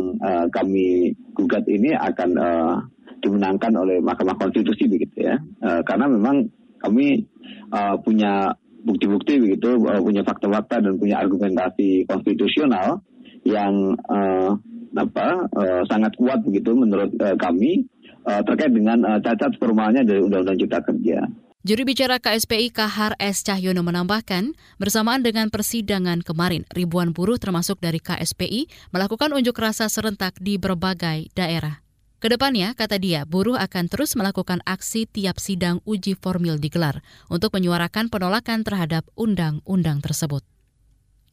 kami 0.54 1.10
gugat 1.34 1.66
ini 1.66 1.98
akan 1.98 2.30
uh, 2.38 2.78
dimenangkan 3.26 3.74
oleh 3.74 3.98
Mahkamah 4.06 4.38
Konstitusi 4.38 4.86
begitu 4.86 5.26
ya. 5.26 5.34
Uh, 5.66 5.82
karena 5.82 6.06
memang 6.06 6.46
kami 6.78 7.26
uh, 7.74 7.98
punya 8.06 8.54
bukti-bukti 8.86 9.42
begitu, 9.42 9.82
punya 9.82 10.22
fakta-fakta 10.22 10.78
dan 10.78 10.94
punya 10.94 11.18
argumentasi 11.18 12.06
konstitusional 12.06 13.02
yang 13.46 13.94
uh, 14.10 14.58
apa 14.98 15.46
uh, 15.54 15.82
sangat 15.86 16.18
kuat 16.18 16.42
begitu 16.42 16.74
menurut 16.74 17.14
uh, 17.22 17.38
kami 17.38 17.86
uh, 18.26 18.42
terkait 18.42 18.74
dengan 18.74 18.98
uh, 19.06 19.18
cacat 19.22 19.54
formalnya 19.62 20.02
dari 20.02 20.20
Undang-Undang 20.20 20.58
Cipta 20.58 20.82
Kerja. 20.82 21.18
Juru 21.66 21.82
bicara 21.82 22.22
KSPI 22.22 22.70
Kahar 22.70 23.18
S. 23.18 23.42
Cahyono 23.42 23.82
menambahkan, 23.82 24.54
bersamaan 24.78 25.26
dengan 25.26 25.50
persidangan 25.50 26.22
kemarin, 26.22 26.62
ribuan 26.70 27.10
buruh 27.10 27.42
termasuk 27.42 27.82
dari 27.82 27.98
KSPI 27.98 28.70
melakukan 28.94 29.34
unjuk 29.34 29.58
rasa 29.58 29.90
serentak 29.90 30.38
di 30.38 30.62
berbagai 30.62 31.26
daerah. 31.34 31.82
Ke 32.22 32.30
depannya, 32.30 32.70
kata 32.78 33.02
dia, 33.02 33.26
buruh 33.26 33.58
akan 33.58 33.90
terus 33.90 34.14
melakukan 34.14 34.62
aksi 34.62 35.10
tiap 35.10 35.42
sidang 35.42 35.82
uji 35.82 36.14
formil 36.14 36.54
digelar 36.56 37.02
untuk 37.26 37.50
menyuarakan 37.58 38.14
penolakan 38.14 38.62
terhadap 38.62 39.02
undang-undang 39.18 39.98
tersebut. 39.98 40.46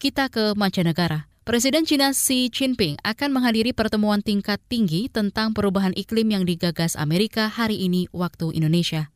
Kita 0.02 0.34
ke 0.34 0.58
mancanegara. 0.58 1.33
Presiden 1.44 1.84
China 1.84 2.16
Xi 2.16 2.48
Jinping 2.48 2.96
akan 3.04 3.36
menghadiri 3.36 3.76
pertemuan 3.76 4.24
tingkat 4.24 4.64
tinggi 4.72 5.12
tentang 5.12 5.52
perubahan 5.52 5.92
iklim 5.92 6.32
yang 6.32 6.48
digagas 6.48 6.96
Amerika 6.96 7.52
hari 7.52 7.84
ini 7.84 8.08
waktu 8.16 8.56
Indonesia. 8.56 9.12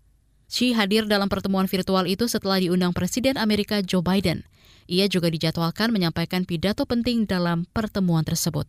Xi 0.51 0.75
hadir 0.75 1.07
dalam 1.07 1.31
pertemuan 1.31 1.71
virtual 1.71 2.03
itu 2.03 2.27
setelah 2.27 2.59
diundang 2.59 2.91
Presiden 2.91 3.39
Amerika 3.39 3.79
Joe 3.79 4.03
Biden. 4.03 4.43
Ia 4.91 5.07
juga 5.07 5.31
dijadwalkan 5.31 5.95
menyampaikan 5.95 6.43
pidato 6.43 6.83
penting 6.83 7.23
dalam 7.23 7.63
pertemuan 7.71 8.27
tersebut. 8.27 8.67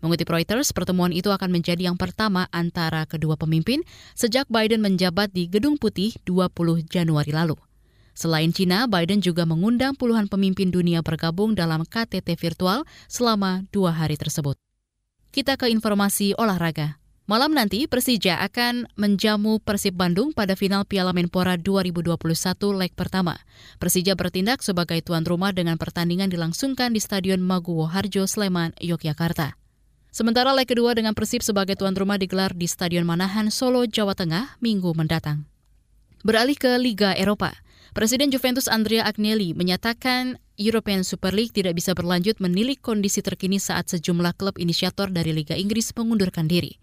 Mengutip 0.00 0.32
Reuters, 0.32 0.72
pertemuan 0.72 1.12
itu 1.12 1.28
akan 1.28 1.52
menjadi 1.52 1.92
yang 1.92 2.00
pertama 2.00 2.48
antara 2.48 3.04
kedua 3.04 3.36
pemimpin 3.36 3.84
sejak 4.16 4.48
Biden 4.48 4.80
menjabat 4.80 5.36
di 5.36 5.52
Gedung 5.52 5.76
Putih 5.76 6.16
20 6.24 6.88
Januari 6.88 7.28
lalu. 7.28 7.60
Selain 8.16 8.48
Cina, 8.48 8.88
Biden 8.88 9.20
juga 9.20 9.44
mengundang 9.44 9.92
puluhan 9.92 10.24
pemimpin 10.24 10.72
dunia 10.72 11.04
bergabung 11.04 11.52
dalam 11.52 11.84
KTT 11.84 12.40
virtual 12.40 12.88
selama 13.12 13.68
dua 13.68 13.92
hari 13.92 14.16
tersebut. 14.16 14.56
Kita 15.36 15.60
ke 15.60 15.68
informasi 15.68 16.32
olahraga. 16.40 16.96
Malam 17.28 17.52
nanti 17.52 17.84
Persija 17.84 18.40
akan 18.40 18.88
menjamu 18.96 19.60
Persib 19.60 19.98
Bandung 19.98 20.32
pada 20.32 20.56
final 20.56 20.88
Piala 20.88 21.12
Menpora 21.12 21.60
2021 21.60 22.16
leg 22.72 22.94
pertama. 22.96 23.36
Persija 23.76 24.16
bertindak 24.16 24.64
sebagai 24.64 25.02
tuan 25.04 25.26
rumah 25.26 25.52
dengan 25.52 25.76
pertandingan 25.76 26.32
dilangsungkan 26.32 26.94
di 26.96 27.02
Stadion 27.02 27.42
Maguwo 27.42 27.84
Harjo, 27.84 28.24
Sleman, 28.24 28.72
Yogyakarta. 28.80 29.60
Sementara 30.08 30.56
leg 30.56 30.70
kedua 30.70 30.96
dengan 30.96 31.12
Persib 31.12 31.44
sebagai 31.44 31.76
tuan 31.76 31.92
rumah 31.92 32.16
digelar 32.16 32.56
di 32.56 32.64
Stadion 32.64 33.04
Manahan, 33.04 33.52
Solo, 33.52 33.84
Jawa 33.84 34.16
Tengah, 34.16 34.56
minggu 34.64 34.94
mendatang. 34.96 35.44
Beralih 36.24 36.56
ke 36.56 36.78
Liga 36.80 37.12
Eropa. 37.12 37.65
Presiden 37.96 38.28
Juventus 38.28 38.68
Andrea 38.68 39.08
Agnelli 39.08 39.56
menyatakan 39.56 40.36
European 40.60 41.00
Super 41.00 41.32
League 41.32 41.56
tidak 41.56 41.80
bisa 41.80 41.96
berlanjut 41.96 42.36
menilik 42.44 42.76
kondisi 42.76 43.24
terkini 43.24 43.56
saat 43.56 43.88
sejumlah 43.88 44.36
klub 44.36 44.60
inisiator 44.60 45.08
dari 45.08 45.32
Liga 45.32 45.56
Inggris 45.56 45.96
mengundurkan 45.96 46.44
diri. 46.44 46.76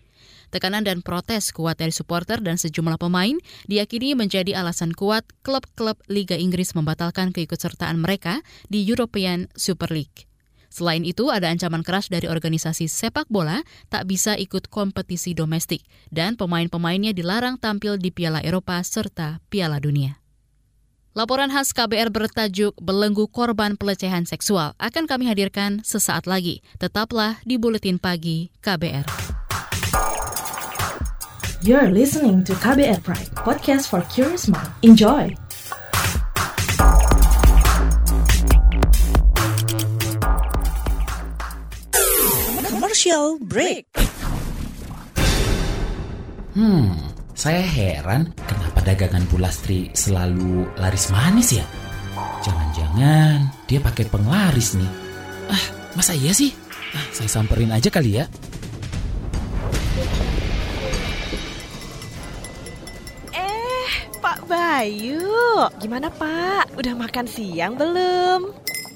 Tekanan 0.50 0.82
dan 0.82 1.06
protes 1.06 1.54
kuat 1.54 1.78
dari 1.78 1.94
supporter 1.94 2.42
dan 2.42 2.58
sejumlah 2.58 2.98
pemain 2.98 3.38
diyakini 3.70 4.18
menjadi 4.18 4.58
alasan 4.58 4.90
kuat 4.90 5.22
klub-klub 5.46 6.02
Liga 6.10 6.34
Inggris 6.34 6.74
membatalkan 6.74 7.30
keikutsertaan 7.30 8.02
mereka 8.02 8.42
di 8.74 8.82
European 8.82 9.54
Super 9.54 9.94
League. 9.94 10.26
Selain 10.74 11.06
itu, 11.06 11.30
ada 11.30 11.46
ancaman 11.54 11.86
keras 11.86 12.10
dari 12.10 12.26
organisasi 12.26 12.90
sepak 12.90 13.30
bola 13.30 13.62
tak 13.94 14.10
bisa 14.10 14.34
ikut 14.34 14.66
kompetisi 14.74 15.38
domestik 15.38 15.86
dan 16.10 16.42
pemain-pemainnya 16.42 17.14
dilarang 17.14 17.62
tampil 17.62 18.02
di 18.02 18.10
Piala 18.10 18.42
Eropa 18.42 18.82
serta 18.82 19.38
Piala 19.54 19.78
Dunia. 19.78 20.23
Laporan 21.14 21.54
khas 21.54 21.78
KBR 21.78 22.10
bertajuk 22.10 22.74
Belenggu 22.82 23.30
Korban 23.30 23.78
Pelecehan 23.78 24.26
Seksual 24.26 24.74
akan 24.82 25.06
kami 25.06 25.30
hadirkan 25.30 25.86
sesaat 25.86 26.26
lagi. 26.26 26.66
Tetaplah 26.82 27.38
di 27.46 27.62
Buletin 27.62 28.02
Pagi 28.02 28.50
KBR. 28.66 29.06
You're 31.62 31.94
listening 31.94 32.42
to 32.50 32.58
KBR 32.58 33.06
Pride, 33.06 33.30
podcast 33.38 33.94
for 33.94 34.02
curious 34.10 34.50
mind. 34.50 34.74
Enjoy! 34.82 35.30
Commercial 42.74 43.38
break. 43.38 43.86
Hmm, 46.58 46.98
saya 47.38 47.62
heran 47.62 48.34
dagangan 48.84 49.24
Bulastri 49.32 49.90
selalu 49.96 50.68
laris 50.78 51.10
manis 51.10 51.56
ya? 51.56 51.66
Jangan-jangan 52.44 53.48
dia 53.66 53.80
pakai 53.80 54.06
penglaris 54.12 54.76
nih. 54.76 54.92
Ah, 55.48 55.66
masa 55.96 56.12
iya 56.12 56.36
sih? 56.36 56.52
Ah, 56.94 57.08
saya 57.16 57.32
samperin 57.32 57.72
aja 57.72 57.88
kali 57.88 58.20
ya. 58.20 58.28
Eh, 63.32 63.92
Pak 64.20 64.40
Bayu, 64.46 65.68
gimana 65.80 66.12
Pak? 66.12 66.76
Udah 66.76 66.94
makan 66.94 67.26
siang 67.26 67.80
belum? 67.80 68.52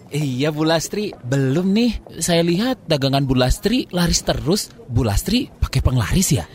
Iya 0.08 0.56
Bu 0.56 0.64
Lastri, 0.64 1.12
belum 1.12 1.76
nih. 1.76 1.92
Saya 2.24 2.40
lihat 2.40 2.88
dagangan 2.88 3.28
Bu 3.28 3.36
Lastri 3.36 3.88
laris 3.92 4.24
terus. 4.24 4.72
Bu 4.88 5.04
Lastri 5.04 5.52
pakai 5.52 5.84
penglaris 5.84 6.32
ya? 6.32 6.48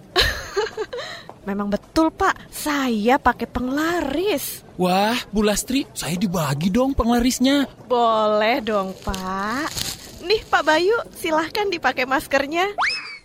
Memang 1.43 1.75
betul 1.75 2.15
Pak, 2.15 2.39
saya 2.55 3.19
pakai 3.19 3.51
penglaris. 3.51 4.63
Wah, 4.79 5.19
Bu 5.35 5.43
Lastri, 5.43 5.83
saya 5.91 6.15
dibagi 6.15 6.71
dong 6.71 6.95
penglarisnya. 6.95 7.67
Boleh 7.91 8.63
dong 8.63 8.95
Pak. 9.03 9.67
Nih 10.23 10.39
Pak 10.47 10.63
Bayu, 10.63 10.95
silahkan 11.19 11.67
dipakai 11.67 12.07
maskernya. 12.07 12.71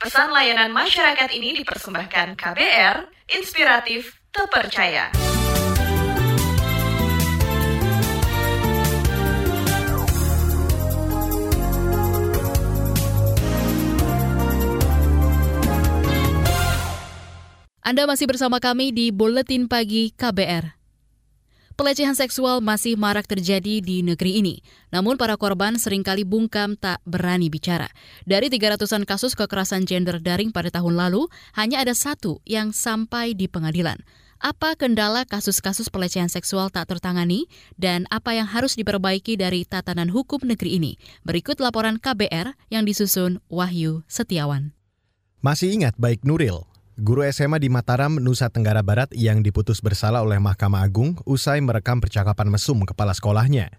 Pesan 0.00 0.32
layanan 0.32 0.72
masyarakat 0.72 1.28
ini 1.28 1.60
dipersembahkan 1.60 2.32
KBR, 2.32 3.04
inspiratif, 3.36 4.16
terpercaya. 4.32 5.12
Anda 17.84 18.08
masih 18.08 18.24
bersama 18.24 18.56
kami 18.56 18.96
di 18.96 19.12
Buletin 19.12 19.68
Pagi 19.68 20.16
KBR. 20.16 20.79
Pelecehan 21.80 22.12
seksual 22.12 22.60
masih 22.60 23.00
marak 23.00 23.24
terjadi 23.24 23.80
di 23.80 24.04
negeri 24.04 24.44
ini. 24.44 24.60
Namun 24.92 25.16
para 25.16 25.40
korban 25.40 25.80
sering 25.80 26.04
kali 26.04 26.28
bungkam 26.28 26.76
tak 26.76 27.00
berani 27.08 27.48
bicara. 27.48 27.88
Dari 28.28 28.52
300-an 28.52 29.08
kasus 29.08 29.32
kekerasan 29.32 29.88
gender 29.88 30.20
daring 30.20 30.52
pada 30.52 30.68
tahun 30.68 31.00
lalu, 31.00 31.32
hanya 31.56 31.80
ada 31.80 31.96
satu 31.96 32.44
yang 32.44 32.76
sampai 32.76 33.32
di 33.32 33.48
pengadilan. 33.48 33.96
Apa 34.44 34.76
kendala 34.76 35.24
kasus-kasus 35.24 35.88
pelecehan 35.88 36.28
seksual 36.28 36.68
tak 36.68 36.92
tertangani 36.92 37.48
dan 37.80 38.04
apa 38.12 38.36
yang 38.36 38.44
harus 38.44 38.76
diperbaiki 38.76 39.40
dari 39.40 39.64
tatanan 39.64 40.12
hukum 40.12 40.44
negeri 40.44 40.76
ini? 40.76 40.92
Berikut 41.24 41.64
laporan 41.64 41.96
KBR 41.96 42.60
yang 42.68 42.84
disusun 42.84 43.40
Wahyu 43.48 44.04
Setiawan. 44.04 44.76
Masih 45.40 45.72
ingat 45.72 45.96
baik 45.96 46.28
Nuril, 46.28 46.68
Guru 47.00 47.24
SMA 47.32 47.56
di 47.56 47.72
Mataram, 47.72 48.20
Nusa 48.20 48.52
Tenggara 48.52 48.84
Barat 48.84 49.08
yang 49.16 49.40
diputus 49.40 49.80
bersalah 49.80 50.20
oleh 50.20 50.36
Mahkamah 50.36 50.84
Agung 50.84 51.16
usai 51.24 51.56
merekam 51.64 51.96
percakapan 51.96 52.52
mesum 52.52 52.76
kepala 52.84 53.16
sekolahnya. 53.16 53.72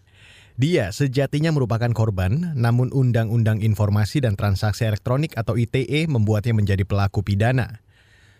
Dia 0.57 0.89
sejatinya 0.89 1.53
merupakan 1.53 1.93
korban, 1.93 2.57
namun 2.57 2.89
Undang-Undang 2.89 3.62
Informasi 3.62 4.25
dan 4.25 4.34
Transaksi 4.34 4.89
Elektronik 4.89 5.38
atau 5.38 5.53
ITE 5.53 6.10
membuatnya 6.10 6.57
menjadi 6.57 6.81
pelaku 6.81 7.21
pidana. 7.21 7.86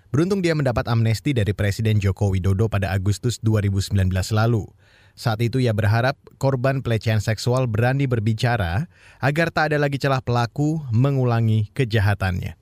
Beruntung 0.10 0.42
dia 0.42 0.58
mendapat 0.58 0.90
amnesti 0.90 1.38
dari 1.38 1.54
Presiden 1.54 2.02
Joko 2.02 2.34
Widodo 2.34 2.66
pada 2.66 2.90
Agustus 2.90 3.38
2019 3.46 3.94
lalu. 4.34 4.66
Saat 5.14 5.46
itu 5.46 5.62
ia 5.62 5.78
berharap 5.78 6.18
korban 6.42 6.82
pelecehan 6.82 7.22
seksual 7.22 7.70
berani 7.70 8.10
berbicara 8.10 8.90
agar 9.22 9.54
tak 9.54 9.70
ada 9.70 9.78
lagi 9.78 10.02
celah 10.02 10.26
pelaku 10.26 10.82
mengulangi 10.90 11.70
kejahatannya 11.78 12.58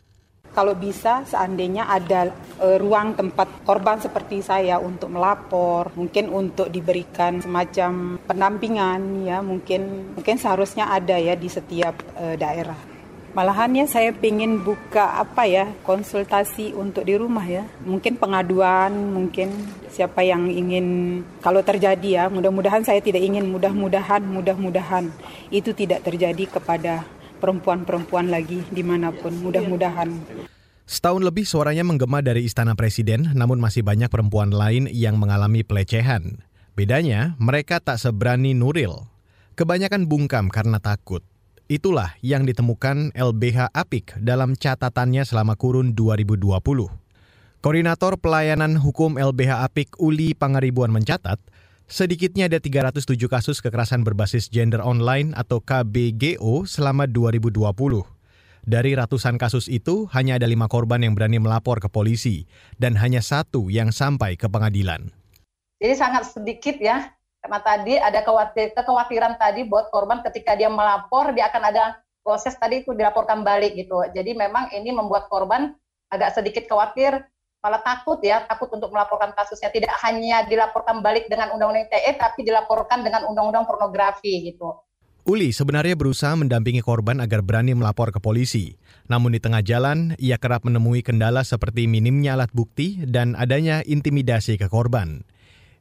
kalau 0.54 0.74
bisa 0.74 1.24
seandainya 1.26 1.86
ada 1.88 2.34
e, 2.58 2.78
ruang 2.82 3.14
tempat 3.14 3.48
korban 3.64 4.02
seperti 4.02 4.42
saya 4.42 4.82
untuk 4.82 5.14
melapor, 5.14 5.94
mungkin 5.94 6.30
untuk 6.34 6.74
diberikan 6.74 7.40
semacam 7.42 8.18
pendampingan 8.26 9.26
ya, 9.26 9.40
mungkin 9.40 10.14
mungkin 10.18 10.36
seharusnya 10.38 10.90
ada 10.90 11.16
ya 11.16 11.38
di 11.38 11.50
setiap 11.50 11.96
e, 12.18 12.36
daerah. 12.36 12.78
Malahan 13.30 13.70
ya 13.78 13.86
saya 13.86 14.10
ingin 14.10 14.66
buka 14.66 15.22
apa 15.22 15.46
ya 15.46 15.70
konsultasi 15.86 16.74
untuk 16.74 17.06
di 17.06 17.14
rumah 17.14 17.46
ya. 17.46 17.62
Mungkin 17.86 18.18
pengaduan, 18.18 18.90
mungkin 18.90 19.54
siapa 19.86 20.26
yang 20.26 20.50
ingin 20.50 21.22
kalau 21.38 21.62
terjadi 21.62 22.10
ya. 22.10 22.24
Mudah-mudahan 22.26 22.82
saya 22.82 22.98
tidak 22.98 23.22
ingin 23.22 23.46
mudah-mudahan 23.46 24.26
mudah-mudahan 24.26 25.14
itu 25.54 25.70
tidak 25.78 26.02
terjadi 26.10 26.58
kepada 26.58 27.06
perempuan-perempuan 27.40 28.28
lagi 28.28 28.62
di 28.70 28.84
mana 28.84 29.16
pun. 29.16 29.32
Mudah-mudahan. 29.40 30.12
Setahun 30.84 31.24
lebih 31.24 31.48
suaranya 31.48 31.88
menggema 31.88 32.20
dari 32.20 32.44
Istana 32.44 32.76
Presiden, 32.76 33.32
namun 33.34 33.62
masih 33.62 33.82
banyak 33.86 34.12
perempuan 34.12 34.52
lain 34.52 34.92
yang 34.92 35.16
mengalami 35.16 35.64
pelecehan. 35.64 36.44
Bedanya, 36.76 37.40
mereka 37.40 37.80
tak 37.80 38.02
seberani 38.02 38.52
Nuril. 38.52 39.08
Kebanyakan 39.54 40.10
bungkam 40.10 40.52
karena 40.52 40.82
takut. 40.82 41.22
Itulah 41.70 42.18
yang 42.26 42.50
ditemukan 42.50 43.14
LBH 43.14 43.70
Apik 43.78 44.18
dalam 44.18 44.58
catatannya 44.58 45.22
selama 45.22 45.54
kurun 45.54 45.94
2020. 45.94 46.58
Koordinator 47.62 48.18
Pelayanan 48.18 48.80
Hukum 48.82 49.22
LBH 49.22 49.70
Apik 49.70 49.94
Uli 50.02 50.34
Pangaribuan 50.34 50.90
mencatat, 50.90 51.38
Sedikitnya 51.90 52.46
ada 52.46 52.62
307 52.62 53.18
kasus 53.26 53.66
kekerasan 53.66 54.06
berbasis 54.06 54.46
gender 54.54 54.78
online 54.78 55.34
atau 55.34 55.58
KBGO 55.58 56.70
selama 56.70 57.10
2020. 57.10 57.66
Dari 58.62 58.94
ratusan 58.94 59.42
kasus 59.42 59.66
itu, 59.66 60.06
hanya 60.14 60.38
ada 60.38 60.46
lima 60.46 60.70
korban 60.70 61.02
yang 61.02 61.18
berani 61.18 61.42
melapor 61.42 61.82
ke 61.82 61.90
polisi, 61.90 62.46
dan 62.78 62.94
hanya 62.94 63.26
satu 63.26 63.74
yang 63.74 63.90
sampai 63.90 64.38
ke 64.38 64.46
pengadilan. 64.46 65.10
Jadi 65.82 65.94
sangat 65.98 66.30
sedikit 66.30 66.78
ya, 66.78 67.10
karena 67.42 67.60
tadi 67.66 67.98
ada 67.98 68.22
khawatir, 68.22 68.70
kekhawatiran 68.78 69.42
tadi 69.42 69.66
buat 69.66 69.90
korban 69.90 70.22
ketika 70.22 70.54
dia 70.54 70.70
melapor, 70.70 71.34
dia 71.34 71.50
akan 71.50 71.74
ada 71.74 72.06
proses 72.22 72.54
tadi 72.54 72.86
itu 72.86 72.94
dilaporkan 72.94 73.42
balik 73.42 73.74
gitu. 73.74 74.06
Jadi 74.14 74.38
memang 74.38 74.70
ini 74.78 74.94
membuat 74.94 75.26
korban 75.26 75.74
agak 76.14 76.38
sedikit 76.38 76.70
khawatir 76.70 77.18
malah 77.60 77.84
takut 77.84 78.20
ya, 78.24 78.44
takut 78.48 78.72
untuk 78.72 78.90
melaporkan 78.92 79.36
kasusnya. 79.36 79.72
Tidak 79.72 79.92
hanya 80.08 80.48
dilaporkan 80.48 81.04
balik 81.04 81.28
dengan 81.28 81.56
undang-undang 81.56 81.88
ITE, 81.88 82.16
tapi 82.16 82.48
dilaporkan 82.48 83.04
dengan 83.04 83.28
undang-undang 83.28 83.68
pornografi 83.68 84.52
gitu. 84.52 84.80
Uli 85.28 85.52
sebenarnya 85.54 85.94
berusaha 86.00 86.34
mendampingi 86.34 86.82
korban 86.82 87.22
agar 87.22 87.46
berani 87.46 87.76
melapor 87.76 88.10
ke 88.10 88.18
polisi. 88.18 88.80
Namun 89.12 89.36
di 89.36 89.40
tengah 89.44 89.62
jalan, 89.62 90.16
ia 90.18 90.40
kerap 90.40 90.66
menemui 90.66 91.06
kendala 91.06 91.46
seperti 91.46 91.86
minimnya 91.86 92.40
alat 92.40 92.50
bukti 92.56 93.04
dan 93.04 93.36
adanya 93.38 93.86
intimidasi 93.86 94.58
ke 94.58 94.72
korban. 94.72 95.22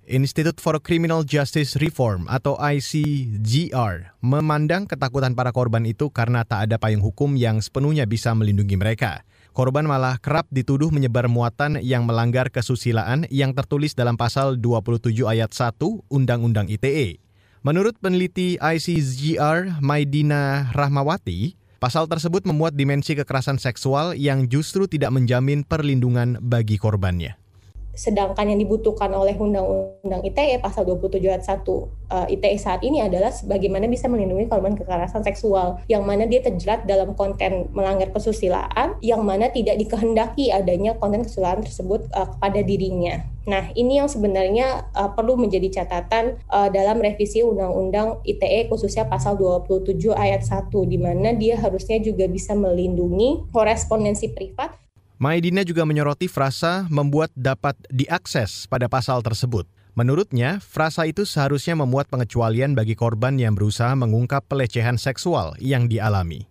Institute 0.09 0.57
for 0.57 0.81
Criminal 0.81 1.21
Justice 1.21 1.77
Reform 1.77 2.29
atau 2.33 2.57
ICGR 2.57 4.17
memandang 4.25 4.89
ketakutan 4.89 5.37
para 5.37 5.53
korban 5.53 5.85
itu 5.85 6.09
karena 6.09 6.49
tak 6.49 6.69
ada 6.69 6.77
payung 6.81 7.05
hukum 7.05 7.37
yang 7.37 7.61
sepenuhnya 7.61 8.09
bisa 8.09 8.33
melindungi 8.33 8.77
mereka. 8.81 9.23
Korban 9.57 9.89
malah 9.89 10.21
kerap 10.23 10.49
dituduh 10.49 10.93
menyebar 10.93 11.27
muatan 11.27 11.81
yang 11.81 12.05
melanggar 12.05 12.49
kesusilaan 12.53 13.29
yang 13.33 13.53
tertulis 13.53 13.97
dalam 13.97 14.17
pasal 14.19 14.61
27 14.61 15.13
ayat 15.25 15.51
1 15.51 15.79
Undang-Undang 16.09 16.69
ITE. 16.69 17.19
Menurut 17.67 17.99
peneliti 17.99 18.61
ICGR 18.61 19.83
Maidina 19.83 20.71
Rahmawati, 20.75 21.59
Pasal 21.79 22.11
tersebut 22.11 22.43
memuat 22.43 22.75
dimensi 22.75 23.15
kekerasan 23.15 23.63
seksual 23.63 24.19
yang 24.19 24.51
justru 24.51 24.91
tidak 24.91 25.15
menjamin 25.15 25.63
perlindungan 25.63 26.35
bagi 26.43 26.75
korbannya 26.75 27.39
sedangkan 27.99 28.47
yang 28.47 28.63
dibutuhkan 28.63 29.11
oleh 29.11 29.35
Undang-Undang 29.35 30.23
ITE 30.23 30.63
pasal 30.63 30.87
27 30.87 31.19
ayat 31.27 31.43
1 31.43 31.67
uh, 31.67 32.27
ITE 32.31 32.55
saat 32.55 32.87
ini 32.87 33.03
adalah 33.03 33.35
bagaimana 33.43 33.91
bisa 33.91 34.07
melindungi 34.07 34.47
korban 34.47 34.79
kekerasan 34.79 35.27
seksual 35.27 35.83
yang 35.91 36.07
mana 36.07 36.31
dia 36.31 36.39
terjerat 36.39 36.87
dalam 36.87 37.19
konten 37.19 37.67
melanggar 37.75 38.15
kesusilaan 38.15 38.95
yang 39.03 39.27
mana 39.27 39.51
tidak 39.51 39.75
dikehendaki 39.83 40.55
adanya 40.55 40.95
konten 40.95 41.27
kesusilaan 41.27 41.67
tersebut 41.67 42.07
uh, 42.15 42.31
kepada 42.39 42.63
dirinya. 42.63 43.27
Nah, 43.49 43.73
ini 43.73 43.97
yang 43.97 44.13
sebenarnya 44.13 44.93
uh, 44.93 45.11
perlu 45.17 45.41
menjadi 45.41 45.83
catatan 45.83 46.37
uh, 46.53 46.69
dalam 46.69 47.01
revisi 47.01 47.41
Undang-Undang 47.41 48.23
ITE 48.29 48.69
khususnya 48.69 49.09
pasal 49.09 49.41
27 49.41 49.97
ayat 50.13 50.45
1 50.45 50.69
di 50.85 50.99
mana 51.01 51.33
dia 51.33 51.57
harusnya 51.57 51.97
juga 51.99 52.29
bisa 52.29 52.53
melindungi 52.53 53.49
korespondensi 53.49 54.37
privat 54.37 54.77
Maidina 55.19 55.67
juga 55.67 55.83
menyoroti 55.83 56.31
frasa 56.31 56.87
membuat 56.87 57.35
dapat 57.35 57.75
diakses 57.91 58.71
pada 58.71 58.87
pasal 58.87 59.19
tersebut. 59.19 59.67
Menurutnya, 59.99 60.63
frasa 60.63 61.11
itu 61.11 61.27
seharusnya 61.27 61.75
memuat 61.75 62.07
pengecualian 62.07 62.79
bagi 62.79 62.95
korban 62.95 63.35
yang 63.35 63.59
berusaha 63.59 63.99
mengungkap 63.99 64.47
pelecehan 64.47 64.95
seksual 64.95 65.59
yang 65.59 65.91
dialami 65.91 66.47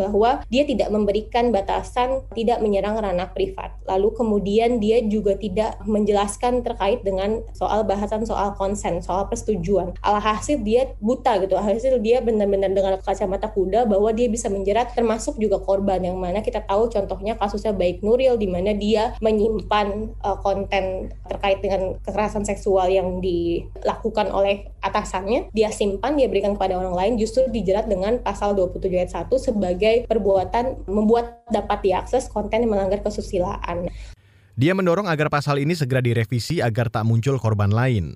bahwa 0.00 0.40
dia 0.48 0.64
tidak 0.64 0.88
memberikan 0.88 1.52
batasan 1.52 2.24
tidak 2.32 2.64
menyerang 2.64 2.96
ranah 2.96 3.28
privat. 3.36 3.76
Lalu 3.84 4.16
kemudian 4.16 4.80
dia 4.80 5.04
juga 5.04 5.36
tidak 5.36 5.76
menjelaskan 5.84 6.64
terkait 6.64 7.04
dengan 7.04 7.44
soal 7.52 7.84
bahasan 7.84 8.24
soal 8.24 8.56
konsen, 8.56 9.04
soal 9.04 9.28
persetujuan. 9.28 9.92
Alhasil 10.00 10.64
dia 10.64 10.96
buta 11.04 11.36
gitu. 11.44 11.60
Alhasil 11.60 12.00
dia 12.00 12.24
benar-benar 12.24 12.72
dengan 12.72 12.96
kacamata 13.04 13.52
kuda 13.52 13.84
bahwa 13.84 14.08
dia 14.16 14.32
bisa 14.32 14.48
menjerat 14.48 14.96
termasuk 14.96 15.36
juga 15.36 15.60
korban 15.60 16.00
yang 16.00 16.16
mana 16.16 16.40
kita 16.40 16.64
tahu 16.64 16.88
contohnya 16.88 17.36
kasusnya 17.36 17.76
baik 17.76 18.00
Nuril 18.00 18.40
di 18.40 18.48
mana 18.48 18.72
dia 18.72 19.12
menyimpan 19.20 20.16
uh, 20.24 20.38
konten 20.40 21.10
terkait 21.26 21.60
dengan 21.60 21.98
kekerasan 22.00 22.46
seksual 22.46 22.88
yang 22.88 23.18
dilakukan 23.18 24.30
oleh 24.30 24.70
atasannya, 24.80 25.52
dia 25.52 25.68
simpan, 25.68 26.16
dia 26.16 26.26
berikan 26.26 26.56
kepada 26.56 26.80
orang 26.80 26.96
lain 26.96 27.12
justru 27.20 27.44
dijerat 27.52 27.86
dengan 27.86 28.20
pasal 28.24 28.56
27 28.56 28.88
ayat 28.96 29.12
1 29.12 29.28
sebagai 29.36 29.89
sebagai 29.90 30.06
perbuatan 30.06 30.86
membuat 30.86 31.42
dapat 31.50 31.82
diakses 31.82 32.30
konten 32.30 32.62
yang 32.62 32.70
melanggar 32.70 33.02
kesusilaan. 33.02 33.90
Dia 34.54 34.70
mendorong 34.76 35.10
agar 35.10 35.26
pasal 35.32 35.58
ini 35.58 35.74
segera 35.74 35.98
direvisi 35.98 36.62
agar 36.62 36.92
tak 36.94 37.02
muncul 37.02 37.42
korban 37.42 37.74
lain. 37.74 38.14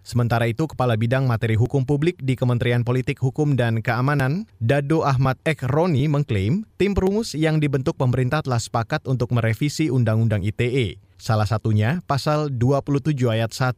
Sementara 0.00 0.48
itu, 0.48 0.64
Kepala 0.64 0.96
Bidang 0.96 1.28
Materi 1.28 1.60
Hukum 1.60 1.84
Publik 1.84 2.24
di 2.24 2.32
Kementerian 2.32 2.86
Politik 2.86 3.20
Hukum 3.20 3.52
dan 3.52 3.84
Keamanan, 3.84 4.48
Dado 4.56 5.04
Ahmad 5.04 5.36
Ek 5.44 5.60
Roni 5.66 6.08
mengklaim 6.08 6.64
tim 6.80 6.96
perumus 6.96 7.36
yang 7.36 7.60
dibentuk 7.60 8.00
pemerintah 8.00 8.40
telah 8.40 8.56
sepakat 8.56 9.04
untuk 9.04 9.28
merevisi 9.36 9.92
Undang-Undang 9.92 10.40
ITE, 10.46 10.96
salah 11.20 11.44
satunya 11.44 12.00
pasal 12.08 12.48
27 12.48 13.12
ayat 13.28 13.52
1. 13.52 13.76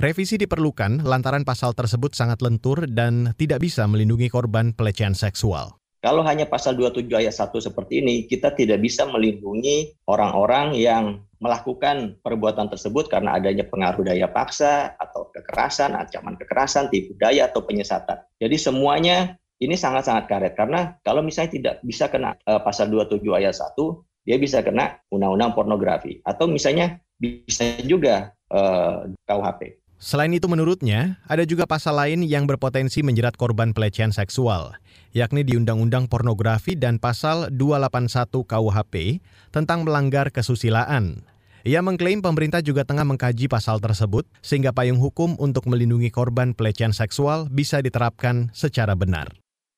Revisi 0.00 0.40
diperlukan 0.42 1.06
lantaran 1.06 1.46
pasal 1.46 1.76
tersebut 1.76 2.18
sangat 2.18 2.42
lentur 2.42 2.90
dan 2.90 3.36
tidak 3.38 3.62
bisa 3.62 3.86
melindungi 3.86 4.26
korban 4.26 4.74
pelecehan 4.74 5.14
seksual. 5.14 5.79
Kalau 6.00 6.24
hanya 6.24 6.48
pasal 6.48 6.80
27 6.80 7.12
ayat 7.12 7.36
1 7.36 7.52
seperti 7.60 8.00
ini, 8.00 8.24
kita 8.24 8.56
tidak 8.56 8.80
bisa 8.80 9.04
melindungi 9.04 9.92
orang-orang 10.08 10.72
yang 10.72 11.20
melakukan 11.40 12.16
perbuatan 12.24 12.72
tersebut 12.72 13.12
karena 13.12 13.36
adanya 13.36 13.68
pengaruh 13.68 14.04
daya 14.04 14.28
paksa 14.28 14.96
atau 14.96 15.28
kekerasan, 15.32 15.92
ancaman 15.92 16.40
kekerasan, 16.40 16.88
tipu 16.88 17.12
daya 17.20 17.52
atau 17.52 17.64
penyesatan. 17.64 18.16
Jadi 18.40 18.56
semuanya 18.56 19.36
ini 19.60 19.76
sangat-sangat 19.76 20.24
karet 20.24 20.56
karena 20.56 20.96
kalau 21.04 21.20
misalnya 21.20 21.52
tidak 21.52 21.74
bisa 21.84 22.08
kena 22.08 22.32
uh, 22.48 22.60
pasal 22.64 22.88
27 22.88 23.20
ayat 23.36 23.52
1, 23.52 23.76
dia 24.24 24.36
bisa 24.40 24.64
kena 24.64 25.00
undang-undang 25.12 25.52
pornografi 25.52 26.20
atau 26.24 26.48
misalnya 26.48 27.00
bisa 27.20 27.76
juga 27.84 28.32
eh, 28.48 29.12
KUHP. 29.28 29.60
Selain 30.00 30.32
itu 30.32 30.48
menurutnya, 30.48 31.20
ada 31.28 31.44
juga 31.44 31.68
pasal 31.68 31.92
lain 31.92 32.24
yang 32.24 32.48
berpotensi 32.48 33.04
menjerat 33.04 33.36
korban 33.36 33.76
pelecehan 33.76 34.16
seksual, 34.16 34.72
yakni 35.12 35.44
di 35.44 35.60
Undang-Undang 35.60 36.08
Pornografi 36.08 36.72
dan 36.72 36.96
pasal 36.96 37.52
281 37.52 38.48
KUHP 38.48 39.20
tentang 39.52 39.84
melanggar 39.84 40.32
kesusilaan. 40.32 41.20
Ia 41.68 41.84
mengklaim 41.84 42.24
pemerintah 42.24 42.64
juga 42.64 42.88
tengah 42.88 43.04
mengkaji 43.04 43.44
pasal 43.52 43.76
tersebut 43.84 44.24
sehingga 44.40 44.72
payung 44.72 44.96
hukum 44.96 45.36
untuk 45.36 45.68
melindungi 45.68 46.08
korban 46.08 46.56
pelecehan 46.56 46.96
seksual 46.96 47.52
bisa 47.52 47.84
diterapkan 47.84 48.48
secara 48.56 48.96
benar. 48.96 49.28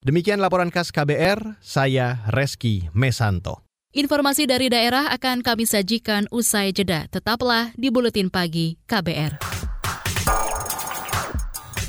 Demikian 0.07 0.39
laporan 0.39 0.71
khas 0.71 0.95
KBR, 0.95 1.59
saya 1.59 2.23
Reski 2.31 2.87
Mesanto. 2.95 3.67
Informasi 3.91 4.47
dari 4.47 4.71
daerah 4.71 5.11
akan 5.11 5.43
kami 5.43 5.67
sajikan 5.67 6.31
usai 6.31 6.71
jeda. 6.71 7.11
Tetaplah 7.11 7.75
di 7.75 7.91
Buletin 7.91 8.31
Pagi 8.31 8.79
KBR. 8.87 9.62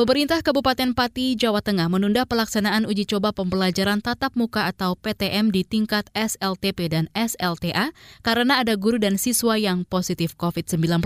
Pemerintah 0.00 0.40
Kabupaten 0.40 0.96
Pati, 0.96 1.36
Jawa 1.36 1.60
Tengah 1.60 1.92
menunda 1.92 2.24
pelaksanaan 2.24 2.88
uji 2.88 3.04
coba 3.04 3.36
pembelajaran 3.36 4.00
tatap 4.00 4.32
muka 4.32 4.64
atau 4.64 4.96
PTM 4.96 5.52
di 5.52 5.60
tingkat 5.60 6.08
SLTP 6.16 6.88
dan 6.88 7.12
SLTA 7.12 7.92
karena 8.24 8.64
ada 8.64 8.80
guru 8.80 8.96
dan 8.96 9.20
siswa 9.20 9.60
yang 9.60 9.84
positif 9.84 10.40
COVID-19. 10.40 11.04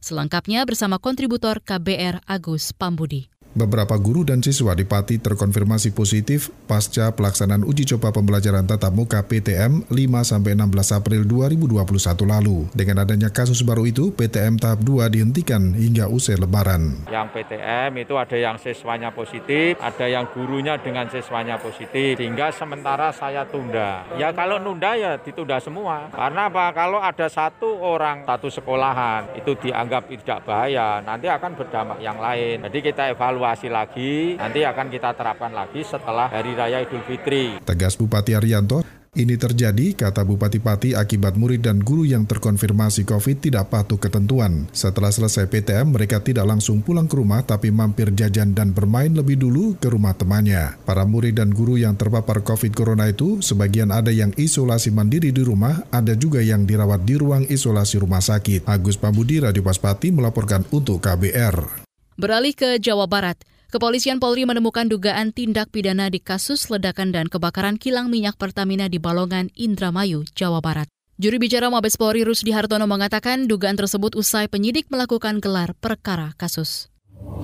Selengkapnya 0.00 0.64
bersama 0.64 0.96
kontributor 0.96 1.60
KBR 1.60 2.24
Agus 2.24 2.72
Pambudi. 2.72 3.28
Beberapa 3.50 3.98
guru 3.98 4.22
dan 4.22 4.38
siswa 4.46 4.78
di 4.78 4.86
Pati 4.86 5.18
terkonfirmasi 5.18 5.90
positif 5.90 6.54
pasca 6.70 7.10
pelaksanaan 7.10 7.66
uji 7.66 7.82
coba 7.82 8.14
pembelajaran 8.14 8.62
tatap 8.62 8.94
muka 8.94 9.26
PTM 9.26 9.90
5-16 9.90 10.70
April 10.94 11.26
2021 11.26 12.30
lalu. 12.30 12.70
Dengan 12.70 13.02
adanya 13.02 13.26
kasus 13.34 13.66
baru 13.66 13.90
itu, 13.90 14.14
PTM 14.14 14.54
tahap 14.54 14.86
2 14.86 15.10
dihentikan 15.10 15.74
hingga 15.74 16.06
usai 16.06 16.38
lebaran. 16.38 17.02
Yang 17.10 17.26
PTM 17.34 17.90
itu 17.98 18.14
ada 18.14 18.38
yang 18.38 18.54
siswanya 18.54 19.10
positif, 19.10 19.74
ada 19.82 20.06
yang 20.06 20.30
gurunya 20.30 20.78
dengan 20.78 21.10
siswanya 21.10 21.58
positif, 21.58 22.22
sehingga 22.22 22.54
sementara 22.54 23.10
saya 23.10 23.42
tunda. 23.50 24.06
Ya 24.14 24.30
kalau 24.30 24.62
nunda 24.62 24.94
ya 24.94 25.18
ditunda 25.18 25.58
semua. 25.58 26.06
Karena 26.14 26.46
apa? 26.46 26.70
Kalau 26.70 27.02
ada 27.02 27.26
satu 27.26 27.82
orang 27.82 28.22
satu 28.22 28.46
sekolahan 28.46 29.34
itu 29.34 29.58
dianggap 29.58 30.06
tidak 30.06 30.38
bahaya, 30.46 31.02
nanti 31.02 31.26
akan 31.26 31.58
berdampak 31.58 31.98
yang 31.98 32.22
lain. 32.22 32.62
Jadi 32.62 32.78
kita 32.78 33.10
evaluasi 33.10 33.39
evaluasi 33.40 33.72
lagi, 33.72 34.36
nanti 34.36 34.60
akan 34.68 34.92
kita 34.92 35.16
terapkan 35.16 35.48
lagi 35.56 35.80
setelah 35.80 36.28
Hari 36.28 36.52
Raya 36.52 36.84
Idul 36.84 37.00
Fitri. 37.08 37.56
Tegas 37.64 37.96
Bupati 37.96 38.36
Arianto, 38.36 38.84
ini 39.16 39.40
terjadi, 39.40 39.96
kata 39.96 40.28
Bupati 40.28 40.60
Pati, 40.60 40.92
akibat 40.92 41.40
murid 41.40 41.64
dan 41.64 41.80
guru 41.80 42.04
yang 42.04 42.28
terkonfirmasi 42.28 43.08
COVID 43.08 43.40
tidak 43.40 43.72
patuh 43.72 43.96
ketentuan. 43.96 44.68
Setelah 44.76 45.08
selesai 45.08 45.48
PTM, 45.48 45.96
mereka 45.96 46.20
tidak 46.20 46.44
langsung 46.44 46.84
pulang 46.84 47.08
ke 47.08 47.16
rumah, 47.16 47.40
tapi 47.40 47.72
mampir 47.72 48.12
jajan 48.12 48.52
dan 48.52 48.76
bermain 48.76 49.08
lebih 49.08 49.40
dulu 49.40 49.72
ke 49.80 49.88
rumah 49.88 50.12
temannya. 50.12 50.76
Para 50.84 51.08
murid 51.08 51.40
dan 51.40 51.48
guru 51.56 51.80
yang 51.80 51.96
terpapar 51.96 52.44
COVID 52.44 52.76
Corona 52.76 53.08
itu, 53.08 53.40
sebagian 53.40 53.88
ada 53.88 54.12
yang 54.12 54.36
isolasi 54.36 54.92
mandiri 54.92 55.32
di 55.32 55.40
rumah, 55.40 55.80
ada 55.88 56.12
juga 56.12 56.44
yang 56.44 56.68
dirawat 56.68 57.08
di 57.08 57.16
ruang 57.16 57.48
isolasi 57.48 58.04
rumah 58.04 58.20
sakit. 58.20 58.68
Agus 58.68 59.00
Pambudi, 59.00 59.40
Radio 59.40 59.64
Paspati, 59.64 60.12
melaporkan 60.12 60.68
untuk 60.76 61.00
KBR. 61.00 61.88
Beralih 62.20 62.52
ke 62.52 62.76
Jawa 62.76 63.08
Barat, 63.08 63.40
Kepolisian 63.72 64.20
Polri 64.20 64.44
menemukan 64.44 64.84
dugaan 64.84 65.32
tindak 65.32 65.72
pidana 65.72 66.12
di 66.12 66.20
kasus 66.20 66.68
ledakan 66.68 67.16
dan 67.16 67.32
kebakaran 67.32 67.80
kilang 67.80 68.12
minyak 68.12 68.36
Pertamina 68.36 68.92
di 68.92 69.00
Balongan, 69.00 69.48
Indramayu, 69.56 70.28
Jawa 70.36 70.60
Barat. 70.60 70.84
Juru 71.16 71.40
bicara 71.40 71.72
Mabes 71.72 71.96
Polri 71.96 72.20
Rusdi 72.20 72.52
Hartono 72.52 72.84
mengatakan 72.84 73.48
dugaan 73.48 73.80
tersebut 73.80 74.12
usai 74.20 74.52
penyidik 74.52 74.92
melakukan 74.92 75.40
gelar 75.40 75.72
perkara 75.80 76.36
kasus. 76.36 76.92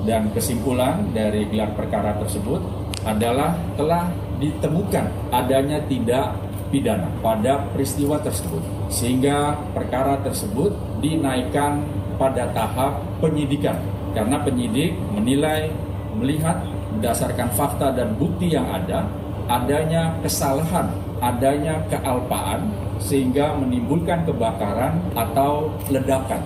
Dan 0.04 0.28
kesimpulan 0.36 1.08
dari 1.16 1.48
gelar 1.48 1.72
perkara 1.72 2.12
tersebut 2.20 2.60
adalah 3.08 3.56
telah 3.80 4.12
ditemukan 4.36 5.32
adanya 5.32 5.80
tidak 5.88 6.36
pidana 6.70 7.08
pada 7.20 7.66
peristiwa 7.72 8.20
tersebut. 8.22 8.62
Sehingga 8.90 9.58
perkara 9.74 10.20
tersebut 10.22 10.74
dinaikkan 11.02 11.82
pada 12.16 12.48
tahap 12.52 13.02
penyidikan 13.20 13.76
karena 14.16 14.40
penyidik 14.40 14.96
menilai 15.12 15.68
melihat 16.16 16.64
berdasarkan 16.96 17.52
fakta 17.52 17.92
dan 17.92 18.16
bukti 18.16 18.56
yang 18.56 18.64
ada 18.72 19.04
adanya 19.46 20.16
kesalahan, 20.24 20.90
adanya 21.22 21.84
kealpaan 21.92 22.72
sehingga 22.98 23.54
menimbulkan 23.54 24.24
kebakaran 24.26 24.98
atau 25.14 25.70
ledakan. 25.92 26.42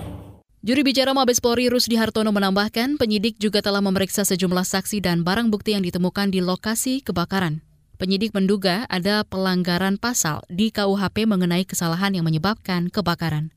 Juri 0.61 0.85
bicara 0.85 1.09
Mabes 1.17 1.41
Polri 1.41 1.73
Rusdi 1.73 1.97
Hartono 1.97 2.29
menambahkan 2.29 3.01
penyidik 3.01 3.41
juga 3.41 3.65
telah 3.65 3.81
memeriksa 3.81 4.21
sejumlah 4.21 4.61
saksi 4.61 5.01
dan 5.01 5.25
barang 5.25 5.49
bukti 5.49 5.73
yang 5.73 5.81
ditemukan 5.81 6.29
di 6.29 6.37
lokasi 6.37 7.01
kebakaran. 7.01 7.70
Penyidik 8.01 8.33
menduga 8.33 8.89
ada 8.89 9.21
pelanggaran 9.21 10.01
pasal 10.01 10.41
di 10.49 10.73
KUHP 10.73 11.29
mengenai 11.29 11.69
kesalahan 11.69 12.17
yang 12.17 12.25
menyebabkan 12.25 12.89
kebakaran. 12.89 13.53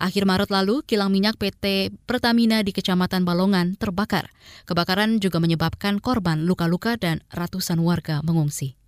Akhir 0.00 0.24
Maret 0.24 0.48
lalu, 0.48 0.80
kilang 0.88 1.12
minyak 1.12 1.36
PT 1.36 1.92
Pertamina 2.08 2.64
di 2.64 2.72
Kecamatan 2.72 3.28
Balongan 3.28 3.76
terbakar. 3.76 4.32
Kebakaran 4.64 5.20
juga 5.20 5.44
menyebabkan 5.44 6.00
korban 6.00 6.48
luka-luka 6.48 6.96
dan 6.96 7.20
ratusan 7.28 7.76
warga 7.84 8.24
mengungsi. 8.24 8.80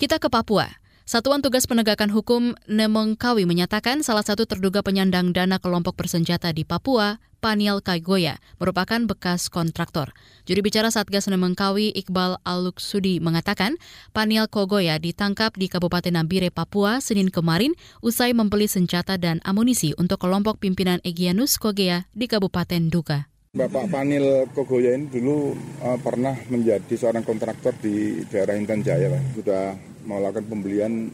Kita 0.00 0.16
ke 0.16 0.32
Papua. 0.32 0.72
Satuan 1.04 1.44
Tugas 1.44 1.68
Penegakan 1.68 2.08
Hukum 2.08 2.56
Nemengkawi 2.64 3.44
menyatakan 3.44 4.00
salah 4.00 4.24
satu 4.24 4.48
terduga 4.48 4.80
penyandang 4.80 5.36
dana 5.36 5.60
kelompok 5.60 6.00
bersenjata 6.00 6.48
di 6.56 6.64
Papua, 6.64 7.20
Paniel 7.38 7.78
Kaigoya, 7.78 8.42
merupakan 8.58 8.98
bekas 9.06 9.46
kontraktor. 9.46 10.10
Juri 10.42 10.58
bicara 10.58 10.90
Satgas 10.90 11.30
Nemengkawi 11.30 11.94
Iqbal 11.94 12.42
Aluksudi 12.42 13.22
mengatakan 13.22 13.78
Paniel 14.10 14.50
Kogoya 14.50 14.98
ditangkap 14.98 15.54
di 15.54 15.70
Kabupaten 15.70 16.10
Nambire, 16.10 16.50
Papua, 16.50 16.98
Senin 16.98 17.30
kemarin 17.30 17.78
usai 18.02 18.34
membeli 18.34 18.66
senjata 18.66 19.14
dan 19.14 19.38
amunisi 19.46 19.94
untuk 19.94 20.18
kelompok 20.18 20.58
pimpinan 20.58 20.98
Egyanus 21.06 21.62
Kogea 21.62 22.10
di 22.10 22.26
Kabupaten 22.26 22.90
Duga. 22.90 23.30
Bapak 23.54 23.88
Panil 23.88 24.44
Kogoya 24.52 24.92
ini 24.98 25.08
dulu 25.08 25.56
uh, 25.80 25.98
pernah 26.02 26.36
menjadi 26.52 26.94
seorang 27.00 27.24
kontraktor 27.24 27.72
di 27.80 28.20
daerah 28.28 28.58
Intan 28.58 28.84
Jaya, 28.84 29.08
Pak. 29.08 29.22
Sudah 29.40 29.78
melakukan 30.04 30.44
pembelian 30.44 31.08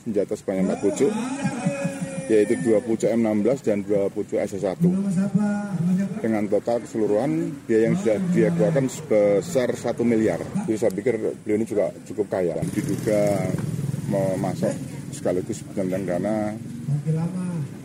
senjata 0.00 0.32
sebanyak 0.32 0.70
4 0.70 0.84
pucuk, 0.84 1.12
yaitu 2.30 2.56
2 2.60 2.80
pucuk 2.86 3.08
M16 3.10 3.58
dan 3.64 3.78
2 3.84 4.14
pucuk 4.14 4.38
SS1. 4.40 4.80
Dengan 6.24 6.42
total 6.48 6.80
keseluruhan 6.84 7.52
biaya 7.68 7.92
yang 7.92 7.96
sudah 8.00 8.16
dia 8.32 8.48
keluarkan 8.52 8.86
sebesar 8.88 9.68
1 9.76 10.00
miliar. 10.04 10.40
Jadi 10.64 10.78
saya 10.80 10.92
pikir 10.92 11.14
beliau 11.44 11.56
ini 11.60 11.66
juga 11.68 11.92
cukup 12.08 12.26
kaya. 12.32 12.56
Diduga 12.72 13.52
memasok 14.08 14.74
sekaligus 15.12 15.62
penendang 15.72 16.04
dana 16.04 16.52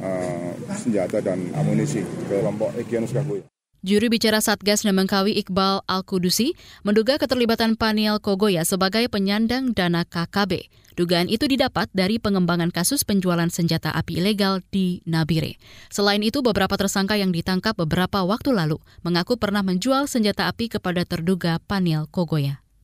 uh, 0.01 0.51
senjata 0.75 1.19
dan 1.19 1.39
amunisi 1.55 2.01
ke 2.01 2.35
kelompok 2.39 2.73
Egyanus 2.79 3.11
Kagoya. 3.11 3.58
Juru 3.79 4.11
bicara 4.11 4.43
Satgas 4.43 4.83
Nemengkawi 4.83 5.39
Iqbal 5.39 5.87
Al-Kudusi 5.87 6.51
menduga 6.83 7.15
keterlibatan 7.15 7.79
Paniel 7.79 8.19
Kogoya 8.19 8.67
sebagai 8.67 9.07
penyandang 9.07 9.71
dana 9.71 10.03
KKB. 10.03 10.67
Dugaan 10.99 11.31
itu 11.31 11.47
didapat 11.47 11.87
dari 11.95 12.19
pengembangan 12.19 12.75
kasus 12.75 13.07
penjualan 13.07 13.47
senjata 13.47 13.95
api 13.95 14.19
ilegal 14.19 14.59
di 14.67 14.99
Nabire. 15.07 15.55
Selain 15.87 16.19
itu, 16.19 16.43
beberapa 16.43 16.75
tersangka 16.75 17.15
yang 17.15 17.31
ditangkap 17.31 17.71
beberapa 17.79 18.19
waktu 18.27 18.51
lalu 18.51 18.83
mengaku 18.99 19.39
pernah 19.39 19.63
menjual 19.63 20.11
senjata 20.11 20.51
api 20.51 20.75
kepada 20.75 21.07
terduga 21.07 21.63
Paniel 21.63 22.03
Kogoya. 22.11 22.59